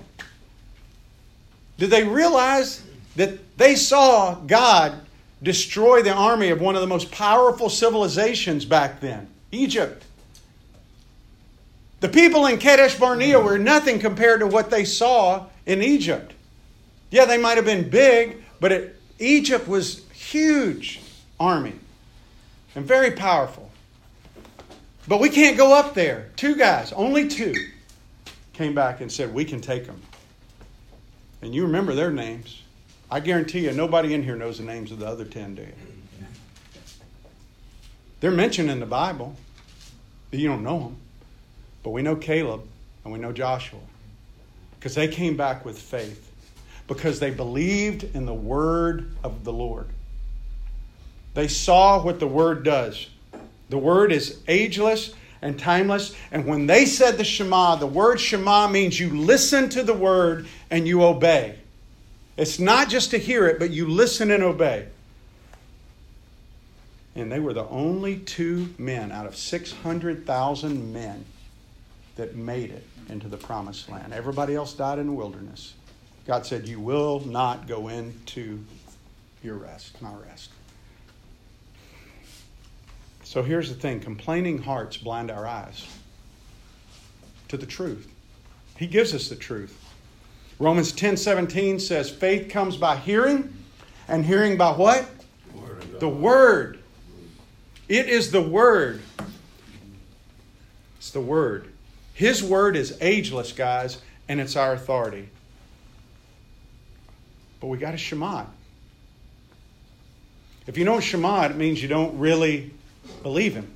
Did 1.78 1.90
they 1.92 2.04
realize 2.04 2.84
that 3.16 3.58
they 3.58 3.76
saw 3.76 4.36
God 4.36 5.00
destroy 5.42 6.02
the 6.02 6.14
army 6.14 6.50
of 6.50 6.62
one 6.62 6.76
of 6.76 6.82
the 6.82 6.88
most 6.88 7.12
powerful 7.12 7.70
civilizations 7.70 8.66
back 8.66 9.00
then 9.00 9.28
Egypt. 9.52 10.06
The 12.02 12.10
people 12.10 12.46
in 12.46 12.60
Kadesh 12.60 12.96
Barnea 12.96 13.40
were 13.40 13.58
nothing 13.58 14.00
compared 14.00 14.40
to 14.40 14.48
what 14.48 14.70
they 14.70 14.86
saw 14.86 15.48
in 15.66 15.84
Egypt. 15.84 16.34
Yeah, 17.12 17.26
they 17.26 17.38
might 17.38 17.58
have 17.58 17.66
been 17.66 17.90
big, 17.90 18.44
but 18.60 18.72
it, 18.72 19.02
Egypt 19.20 19.68
was 19.68 20.08
huge 20.12 21.02
army 21.40 21.74
and 22.76 22.86
very 22.86 23.12
powerful. 23.12 23.72
But 25.08 25.20
we 25.20 25.30
can't 25.30 25.58
go 25.58 25.74
up 25.74 25.96
there. 25.96 26.30
Two 26.36 26.56
guys, 26.56 26.92
only 26.94 27.28
two, 27.28 27.56
came 28.54 28.76
back 28.76 29.02
and 29.02 29.12
said, 29.12 29.34
We 29.34 29.44
can 29.44 29.60
take 29.60 29.88
them. 29.88 30.02
And 31.42 31.56
you 31.56 31.64
remember 31.64 31.96
their 31.96 32.12
names. 32.12 32.62
I 33.10 33.20
guarantee 33.22 33.62
you, 33.62 33.72
nobody 33.72 34.14
in 34.14 34.24
here 34.24 34.36
knows 34.36 34.60
the 34.60 34.64
names 34.64 34.92
of 34.92 35.00
the 35.00 35.08
other 35.08 35.26
10, 35.26 35.56
do 35.56 35.62
you? 35.64 35.74
They're 38.20 38.32
mentioned 38.32 38.70
in 38.70 38.80
the 38.80 38.86
Bible. 38.86 39.36
But 40.30 40.40
you 40.40 40.48
don't 40.48 40.64
know 40.64 40.80
them. 40.80 40.98
But 41.84 41.92
we 41.92 42.02
know 42.02 42.16
Caleb 42.16 42.62
and 43.04 43.14
we 43.14 43.20
know 43.20 43.32
Joshua 43.32 43.80
because 44.78 44.96
they 44.96 45.08
came 45.08 45.36
back 45.36 45.66
with 45.66 45.80
faith 45.80 46.29
because 46.90 47.20
they 47.20 47.30
believed 47.30 48.04
in 48.16 48.26
the 48.26 48.34
word 48.34 49.12
of 49.24 49.46
the 49.46 49.54
Lord. 49.54 49.88
They 51.36 51.48
saw 51.48 52.04
what 52.04 52.20
the 52.20 52.28
word 52.28 52.64
does. 52.64 53.08
The 53.70 53.78
word 53.78 54.12
is 54.12 54.42
ageless 54.48 55.14
and 55.42 55.58
timeless. 55.58 56.16
And 56.32 56.46
when 56.46 56.66
they 56.66 56.86
said 56.86 57.18
the 57.18 57.24
Shema, 57.24 57.76
the 57.76 57.88
word 57.88 58.20
Shema 58.20 58.68
means 58.68 59.00
you 59.00 59.16
listen 59.16 59.70
to 59.70 59.84
the 59.84 59.94
word 59.94 60.48
and 60.72 60.88
you 60.88 61.04
obey. 61.04 61.60
It's 62.36 62.58
not 62.58 62.90
just 62.90 63.12
to 63.12 63.20
hear 63.20 63.48
it, 63.48 63.60
but 63.60 63.70
you 63.70 63.88
listen 63.88 64.32
and 64.32 64.42
obey. 64.42 64.88
And 67.16 67.32
they 67.32 67.40
were 67.40 67.54
the 67.54 67.68
only 67.68 68.18
two 68.18 68.74
men 68.80 69.12
out 69.12 69.28
of 69.28 69.36
600,000 69.36 70.94
men 70.94 71.26
that 72.16 72.36
made 72.36 72.72
it 72.72 72.86
into 73.10 73.28
the 73.28 73.38
promised 73.38 73.90
land. 73.90 74.12
Everybody 74.14 74.56
else 74.56 74.74
died 74.74 74.98
in 74.98 75.08
the 75.08 75.14
wilderness. 75.14 75.74
God 76.30 76.46
said, 76.46 76.68
You 76.68 76.80
will 76.80 77.22
not 77.22 77.68
go 77.68 77.88
into 77.88 78.64
your 79.42 79.56
rest, 79.56 80.00
my 80.00 80.14
rest. 80.14 80.52
So 83.24 83.42
here's 83.42 83.68
the 83.70 83.74
thing 83.74 84.00
complaining 84.00 84.60
hearts 84.60 84.96
blind 84.96 85.32
our 85.32 85.48
eyes 85.48 85.88
to 87.48 87.58
the 87.58 87.66
truth. 87.66 88.08
He 88.78 88.86
gives 88.86 89.16
us 89.16 89.28
the 89.28 89.36
truth. 89.36 89.76
Romans 90.60 90.92
10 90.92 91.18
17 91.18 91.80
says, 91.80 92.12
Faith 92.12 92.52
comes 92.52 92.78
by 92.78 92.98
hearing, 92.98 93.52
and 94.08 94.24
hearing 94.24 94.56
by 94.56 94.70
what? 94.70 95.10
Word 95.56 96.00
the 96.00 96.10
Word. 96.10 96.78
It 97.88 98.08
is 98.08 98.30
the 98.30 98.44
Word. 98.44 99.02
It's 100.98 101.10
the 101.10 101.22
Word. 101.22 101.74
His 102.14 102.44
Word 102.44 102.76
is 102.76 102.96
ageless, 103.02 103.52
guys, 103.52 104.00
and 104.28 104.40
it's 104.40 104.56
our 104.56 104.74
authority. 104.74 105.30
But 107.60 107.68
we 107.68 107.78
got 107.78 107.92
to 107.92 107.98
Shema. 107.98 108.46
If 110.68 110.78
you 110.78 110.86
don't 110.86 111.04
it 111.52 111.56
means 111.58 111.82
you 111.82 111.88
don't 111.88 112.18
really 112.20 112.72
believe 113.24 113.56
Him. 113.56 113.74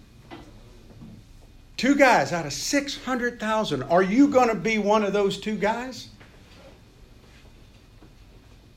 Two 1.75 1.95
guys 1.95 2.31
out 2.31 2.45
of 2.45 2.53
600,000. 2.53 3.83
Are 3.83 4.03
you 4.03 4.27
going 4.27 4.47
to 4.47 4.55
be 4.55 4.77
one 4.77 5.03
of 5.03 5.11
those 5.11 5.39
two 5.39 5.55
guys? 5.55 6.07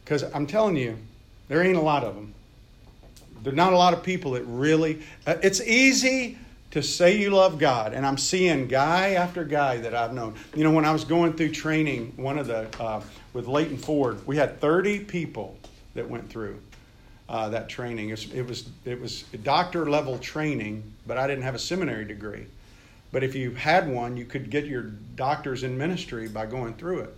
Because 0.04 0.22
I'm 0.34 0.46
telling 0.46 0.76
you, 0.76 0.96
there 1.48 1.62
ain't 1.62 1.76
a 1.76 1.80
lot 1.80 2.04
of 2.04 2.14
them. 2.14 2.32
There's 3.42 3.54
not 3.54 3.72
a 3.72 3.76
lot 3.76 3.92
of 3.92 4.02
people 4.02 4.32
that 4.32 4.42
really. 4.44 5.02
Uh, 5.26 5.36
it's 5.42 5.60
easy 5.60 6.38
to 6.76 6.82
say 6.82 7.16
you 7.16 7.30
love 7.30 7.58
God, 7.58 7.94
and 7.94 8.04
I'm 8.04 8.18
seeing 8.18 8.66
guy 8.66 9.12
after 9.12 9.44
guy 9.44 9.78
that 9.78 9.94
I've 9.94 10.12
known. 10.12 10.34
You 10.54 10.62
know, 10.62 10.72
when 10.72 10.84
I 10.84 10.92
was 10.92 11.04
going 11.04 11.32
through 11.32 11.52
training, 11.52 12.12
one 12.16 12.36
of 12.36 12.48
the 12.48 12.68
uh, 12.78 13.00
with 13.32 13.46
Leighton 13.46 13.78
Ford, 13.78 14.26
we 14.26 14.36
had 14.36 14.60
30 14.60 15.00
people 15.00 15.56
that 15.94 16.06
went 16.06 16.28
through 16.28 16.60
uh, 17.30 17.48
that 17.48 17.70
training. 17.70 18.10
It 18.10 18.12
was, 18.12 18.34
it 18.34 18.46
was 18.46 18.68
it 18.84 19.00
was 19.00 19.22
doctor 19.42 19.88
level 19.88 20.18
training, 20.18 20.82
but 21.06 21.16
I 21.16 21.26
didn't 21.26 21.44
have 21.44 21.54
a 21.54 21.58
seminary 21.58 22.04
degree. 22.04 22.44
But 23.10 23.24
if 23.24 23.34
you 23.34 23.52
had 23.52 23.88
one, 23.88 24.18
you 24.18 24.26
could 24.26 24.50
get 24.50 24.66
your 24.66 24.82
doctors 24.82 25.62
in 25.62 25.78
ministry 25.78 26.28
by 26.28 26.44
going 26.44 26.74
through 26.74 27.00
it. 27.00 27.16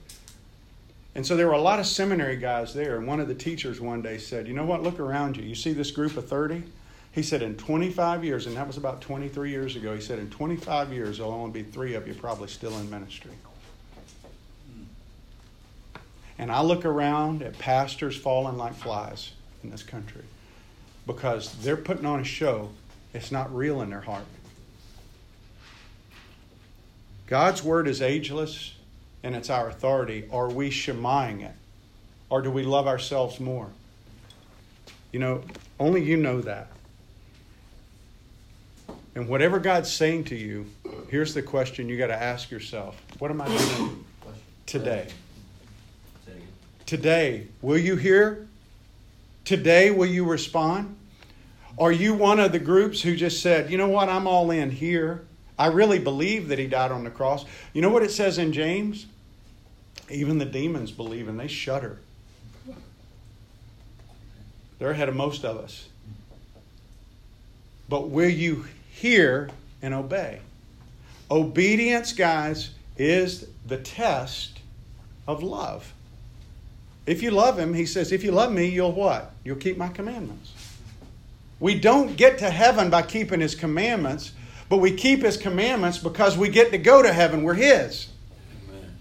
And 1.16 1.26
so 1.26 1.36
there 1.36 1.48
were 1.48 1.54
a 1.54 1.60
lot 1.60 1.80
of 1.80 1.86
seminary 1.88 2.36
guys 2.36 2.74
there. 2.74 2.96
And 2.96 3.08
one 3.08 3.18
of 3.18 3.26
the 3.26 3.34
teachers 3.34 3.80
one 3.80 4.02
day 4.02 4.18
said, 4.18 4.46
You 4.46 4.54
know 4.54 4.64
what? 4.64 4.84
Look 4.84 5.00
around 5.00 5.36
you. 5.36 5.42
You 5.42 5.56
see 5.56 5.72
this 5.72 5.90
group 5.90 6.16
of 6.16 6.28
30? 6.28 6.62
He 7.12 7.22
said, 7.22 7.42
In 7.42 7.56
25 7.56 8.24
years, 8.24 8.46
and 8.46 8.56
that 8.56 8.66
was 8.66 8.76
about 8.76 9.00
23 9.00 9.50
years 9.50 9.76
ago, 9.76 9.94
he 9.94 10.00
said, 10.00 10.18
In 10.18 10.30
25 10.30 10.92
years, 10.92 11.18
there'll 11.18 11.32
only 11.32 11.62
be 11.62 11.68
three 11.68 11.94
of 11.94 12.06
you 12.06 12.14
probably 12.14 12.48
still 12.48 12.76
in 12.78 12.88
ministry. 12.90 13.32
And 16.38 16.52
I 16.52 16.62
look 16.62 16.84
around 16.84 17.42
at 17.42 17.58
pastors 17.58 18.16
falling 18.16 18.56
like 18.56 18.74
flies 18.74 19.32
in 19.64 19.70
this 19.70 19.82
country 19.82 20.22
because 21.06 21.52
they're 21.64 21.76
putting 21.76 22.06
on 22.06 22.20
a 22.20 22.24
show. 22.24 22.70
It's 23.12 23.32
not 23.32 23.52
real 23.54 23.82
in 23.82 23.90
their 23.90 24.02
heart. 24.02 24.24
God's 27.26 27.64
word 27.64 27.88
is 27.88 28.00
ageless 28.00 28.74
and 29.22 29.34
it's 29.34 29.50
our 29.50 29.68
authority, 29.68 30.28
are 30.32 30.48
we 30.48 30.70
shemaing 30.70 31.42
it? 31.42 31.54
Or 32.30 32.40
do 32.40 32.50
we 32.50 32.62
love 32.62 32.86
ourselves 32.86 33.40
more? 33.40 33.68
You 35.12 35.18
know, 35.18 35.42
only 35.80 36.04
you 36.04 36.16
know 36.16 36.40
that. 36.42 36.68
And 39.14 39.28
whatever 39.28 39.58
God's 39.58 39.92
saying 39.92 40.24
to 40.24 40.36
you, 40.36 40.66
here's 41.08 41.34
the 41.34 41.42
question 41.42 41.88
you 41.88 41.98
got 41.98 42.08
to 42.08 42.22
ask 42.22 42.50
yourself 42.50 43.00
What 43.18 43.30
am 43.30 43.40
I 43.40 43.48
doing 43.48 44.04
today? 44.66 45.08
Today, 46.86 47.46
will 47.60 47.78
you 47.78 47.96
hear? 47.96 48.46
Today, 49.44 49.90
will 49.90 50.06
you 50.06 50.24
respond? 50.24 50.96
Are 51.78 51.92
you 51.92 52.14
one 52.14 52.40
of 52.40 52.52
the 52.52 52.58
groups 52.58 53.02
who 53.02 53.14
just 53.14 53.42
said, 53.42 53.70
you 53.70 53.78
know 53.78 53.88
what, 53.88 54.08
I'm 54.08 54.26
all 54.26 54.50
in 54.50 54.70
here? 54.70 55.24
I 55.58 55.66
really 55.66 55.98
believe 55.98 56.48
that 56.48 56.58
he 56.58 56.66
died 56.66 56.92
on 56.92 57.04
the 57.04 57.10
cross. 57.10 57.44
You 57.72 57.82
know 57.82 57.90
what 57.90 58.02
it 58.02 58.10
says 58.10 58.38
in 58.38 58.52
James? 58.52 59.06
Even 60.10 60.38
the 60.38 60.44
demons 60.44 60.90
believe 60.90 61.28
and 61.28 61.38
they 61.38 61.48
shudder. 61.48 61.98
They're 64.78 64.92
ahead 64.92 65.08
of 65.08 65.16
most 65.16 65.44
of 65.44 65.56
us. 65.56 65.88
But 67.88 68.10
will 68.10 68.28
you 68.28 68.64
hear 68.98 69.50
and 69.82 69.94
obey? 69.94 70.40
Obedience, 71.30 72.12
guys, 72.12 72.70
is 72.96 73.46
the 73.66 73.78
test 73.78 74.60
of 75.26 75.42
love. 75.42 75.92
If 77.06 77.22
you 77.22 77.30
love 77.30 77.58
him, 77.58 77.74
he 77.74 77.86
says, 77.86 78.12
if 78.12 78.24
you 78.24 78.32
love 78.32 78.52
me, 78.52 78.66
you'll 78.66 78.92
what? 78.92 79.32
You'll 79.44 79.56
keep 79.56 79.76
my 79.76 79.88
commandments. 79.88 80.52
We 81.60 81.78
don't 81.78 82.16
get 82.16 82.38
to 82.38 82.50
heaven 82.50 82.90
by 82.90 83.02
keeping 83.02 83.40
his 83.40 83.54
commandments. 83.54 84.32
But 84.68 84.78
we 84.78 84.92
keep 84.92 85.22
his 85.22 85.36
commandments 85.36 85.98
because 85.98 86.36
we 86.36 86.50
get 86.50 86.72
to 86.72 86.78
go 86.78 87.02
to 87.02 87.12
heaven. 87.12 87.42
We're 87.42 87.54
his. 87.54 88.08
Amen. 88.68 88.96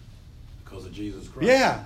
Because 0.63 0.85
of 0.85 0.93
Jesus 0.93 1.27
Christ. 1.27 1.47
Yeah. 1.47 1.83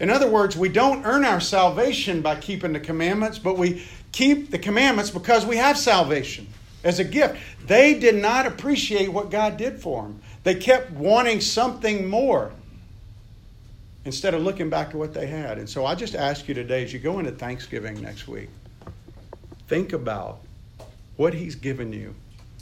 In 0.00 0.10
other 0.10 0.28
words, 0.28 0.56
we 0.56 0.68
don't 0.68 1.06
earn 1.06 1.24
our 1.24 1.40
salvation 1.40 2.20
by 2.20 2.36
keeping 2.36 2.72
the 2.72 2.80
commandments, 2.80 3.38
but 3.38 3.56
we 3.56 3.86
keep 4.12 4.50
the 4.50 4.58
commandments 4.58 5.10
because 5.10 5.46
we 5.46 5.56
have 5.56 5.78
salvation 5.78 6.48
as 6.86 7.00
a 7.00 7.04
gift. 7.04 7.36
They 7.66 7.98
did 7.98 8.14
not 8.14 8.46
appreciate 8.46 9.08
what 9.08 9.30
God 9.30 9.56
did 9.56 9.80
for 9.80 10.02
them. 10.02 10.20
They 10.44 10.54
kept 10.54 10.92
wanting 10.92 11.40
something 11.40 12.08
more 12.08 12.52
instead 14.04 14.34
of 14.34 14.42
looking 14.42 14.70
back 14.70 14.90
at 14.90 14.94
what 14.94 15.12
they 15.12 15.26
had. 15.26 15.58
And 15.58 15.68
so 15.68 15.84
I 15.84 15.96
just 15.96 16.14
ask 16.14 16.46
you 16.46 16.54
today 16.54 16.84
as 16.84 16.92
you 16.92 17.00
go 17.00 17.18
into 17.18 17.32
Thanksgiving 17.32 18.00
next 18.00 18.28
week, 18.28 18.48
think 19.66 19.92
about 19.92 20.38
what 21.16 21.34
He's 21.34 21.56
given 21.56 21.92
you 21.92 22.14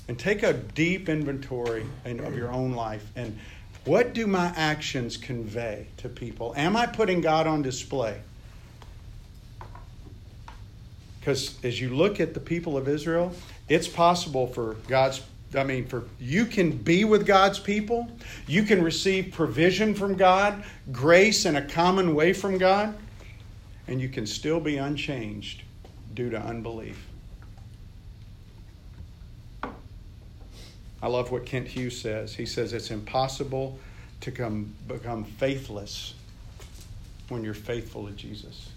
and 0.08 0.18
take 0.18 0.42
a 0.42 0.54
deep 0.54 1.10
inventory 1.10 1.84
of 2.06 2.34
your 2.34 2.50
own 2.50 2.72
life 2.72 3.06
and 3.14 3.38
what 3.84 4.14
do 4.14 4.26
my 4.26 4.46
actions 4.56 5.18
convey 5.18 5.86
to 5.98 6.08
people? 6.08 6.54
Am 6.56 6.74
I 6.74 6.86
putting 6.86 7.20
God 7.20 7.46
on 7.46 7.60
display? 7.60 8.22
Because 11.20 11.62
as 11.62 11.78
you 11.78 11.94
look 11.94 12.18
at 12.18 12.32
the 12.32 12.40
people 12.40 12.78
of 12.78 12.88
Israel, 12.88 13.34
it's 13.68 13.88
possible 13.88 14.46
for 14.46 14.74
God's 14.88 15.22
I 15.56 15.62
mean, 15.62 15.86
for 15.86 16.04
you 16.18 16.46
can 16.46 16.72
be 16.72 17.04
with 17.04 17.26
God's 17.26 17.58
people, 17.58 18.10
you 18.46 18.64
can 18.64 18.82
receive 18.82 19.32
provision 19.32 19.94
from 19.94 20.16
God, 20.16 20.64
grace 20.90 21.46
in 21.46 21.56
a 21.56 21.62
common 21.62 22.14
way 22.14 22.32
from 22.32 22.58
God, 22.58 22.96
and 23.86 24.00
you 24.00 24.08
can 24.08 24.26
still 24.26 24.58
be 24.58 24.78
unchanged 24.78 25.62
due 26.14 26.30
to 26.30 26.40
unbelief. 26.40 27.06
I 31.02 31.06
love 31.06 31.30
what 31.30 31.44
Kent 31.44 31.68
Hughes 31.68 32.00
says. 32.00 32.34
He 32.34 32.46
says 32.46 32.72
it's 32.72 32.90
impossible 32.90 33.78
to 34.22 34.30
come, 34.32 34.74
become 34.88 35.24
faithless 35.24 36.14
when 37.28 37.44
you're 37.44 37.52
faithful 37.52 38.06
to 38.06 38.12
Jesus. 38.12 38.70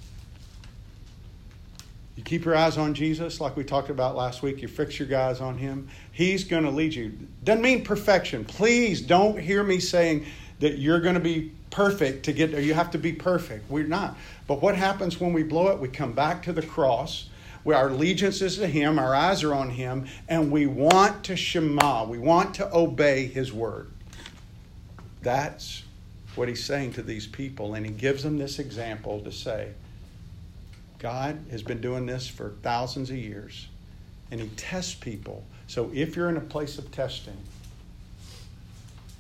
You 2.18 2.24
keep 2.24 2.44
your 2.44 2.56
eyes 2.56 2.78
on 2.78 2.94
Jesus, 2.94 3.40
like 3.40 3.56
we 3.56 3.64
talked 3.64 3.90
about 3.90 4.16
last 4.16 4.42
week. 4.42 4.62
You 4.62 4.68
fix 4.68 5.00
your 5.00 5.18
eyes 5.18 5.40
on 5.40 5.58
Him. 5.58 5.88
He's 6.12 6.44
going 6.44 6.64
to 6.64 6.72
lead 6.72 6.94
you. 6.94 7.18
Doesn't 7.46 7.62
mean 7.62 7.86
perfection. 7.86 8.44
Please 8.44 9.02
don't 9.02 9.40
hear 9.40 9.64
me 9.64 9.80
saying 9.80 10.26
that 10.60 10.80
you're 10.80 11.00
going 11.00 11.14
to 11.14 11.22
be 11.22 11.54
perfect 11.70 12.26
to 12.26 12.34
get 12.34 12.52
there. 12.52 12.60
You 12.60 12.74
have 12.74 12.92
to 12.92 12.98
be 12.98 13.14
perfect. 13.14 13.70
We're 13.70 13.88
not. 13.88 14.18
But 14.48 14.62
what 14.62 14.76
happens 14.76 15.20
when 15.20 15.32
we 15.32 15.44
blow 15.44 15.70
it? 15.70 15.80
We 15.80 15.88
come 15.88 16.12
back 16.12 16.44
to 16.44 16.54
the 16.54 16.64
cross 16.64 17.30
our 17.76 17.90
allegiance 17.90 18.42
is 18.42 18.58
to 18.58 18.68
Him, 18.68 18.98
our 18.98 19.14
eyes 19.14 19.44
are 19.44 19.54
on 19.54 19.70
Him, 19.70 20.08
and 20.30 20.52
we 20.52 20.68
want 20.68 21.26
to 21.26 21.36
Shema. 21.36 22.06
We 22.06 22.18
want 22.18 22.56
to 22.56 22.74
obey 22.74 23.28
His 23.28 23.52
word. 23.52 23.92
That's 25.22 25.84
what 26.36 26.48
he's 26.48 26.64
saying 26.64 26.94
to 26.94 27.02
these 27.02 27.28
people, 27.28 27.74
and 27.74 27.86
he 27.86 27.92
gives 27.92 28.24
them 28.24 28.38
this 28.38 28.60
example 28.60 29.20
to 29.22 29.32
say, 29.32 29.72
God 31.00 31.46
has 31.52 31.62
been 31.62 31.82
doing 31.82 32.06
this 32.06 32.28
for 32.28 32.56
thousands 32.64 33.10
of 33.10 33.18
years, 33.18 33.68
and 34.32 34.42
he 34.42 34.48
tests 34.50 34.94
people. 34.94 35.44
So 35.68 35.92
if 35.94 36.16
you're 36.16 36.30
in 36.30 36.38
a 36.38 36.42
place 36.42 36.78
of 36.78 36.92
testing, 36.92 37.38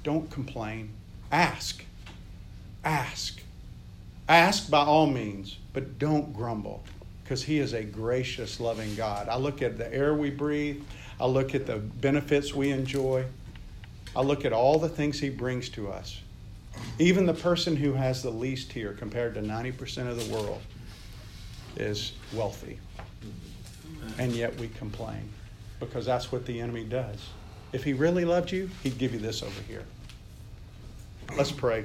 don't 0.04 0.30
complain. 0.32 0.90
Ask. 1.32 1.84
Ask. 2.84 3.42
Ask 4.30 4.70
by 4.70 4.84
all 4.84 5.08
means, 5.08 5.58
but 5.74 6.00
don't 6.00 6.34
grumble 6.34 6.84
because 7.24 7.44
He 7.44 7.60
is 7.60 7.74
a 7.74 7.84
gracious, 7.84 8.62
loving 8.62 8.96
God. 8.96 9.28
I 9.28 9.36
look 9.36 9.62
at 9.62 9.78
the 9.78 9.94
air 9.94 10.14
we 10.14 10.30
breathe, 10.30 10.82
I 11.20 11.26
look 11.26 11.54
at 11.54 11.66
the 11.66 11.76
benefits 11.78 12.54
we 12.54 12.72
enjoy, 12.72 13.26
I 14.16 14.22
look 14.22 14.46
at 14.46 14.54
all 14.54 14.80
the 14.80 14.88
things 14.88 15.20
He 15.20 15.30
brings 15.30 15.68
to 15.70 15.92
us. 15.92 16.22
Even 17.00 17.26
the 17.26 17.34
person 17.34 17.76
who 17.76 17.94
has 17.94 18.24
the 18.24 18.30
least 18.30 18.72
here 18.72 18.94
compared 18.94 19.34
to 19.34 19.42
90% 19.42 20.08
of 20.08 20.26
the 20.26 20.34
world 20.34 20.62
is 21.80 22.14
wealthy. 22.34 22.80
And 24.18 24.34
yet 24.34 24.56
we 24.60 24.68
complain 24.70 25.30
because 25.80 26.06
that's 26.06 26.32
what 26.32 26.46
the 26.46 26.60
enemy 26.60 26.84
does. 26.84 27.30
If 27.74 27.84
he 27.84 27.94
really 27.94 28.26
loved 28.26 28.52
you, 28.52 28.70
he'd 28.84 28.98
give 28.98 29.14
you 29.14 29.20
this 29.20 29.44
over 29.44 29.62
here. 29.68 29.84
Let's 31.36 31.52
pray. 31.52 31.84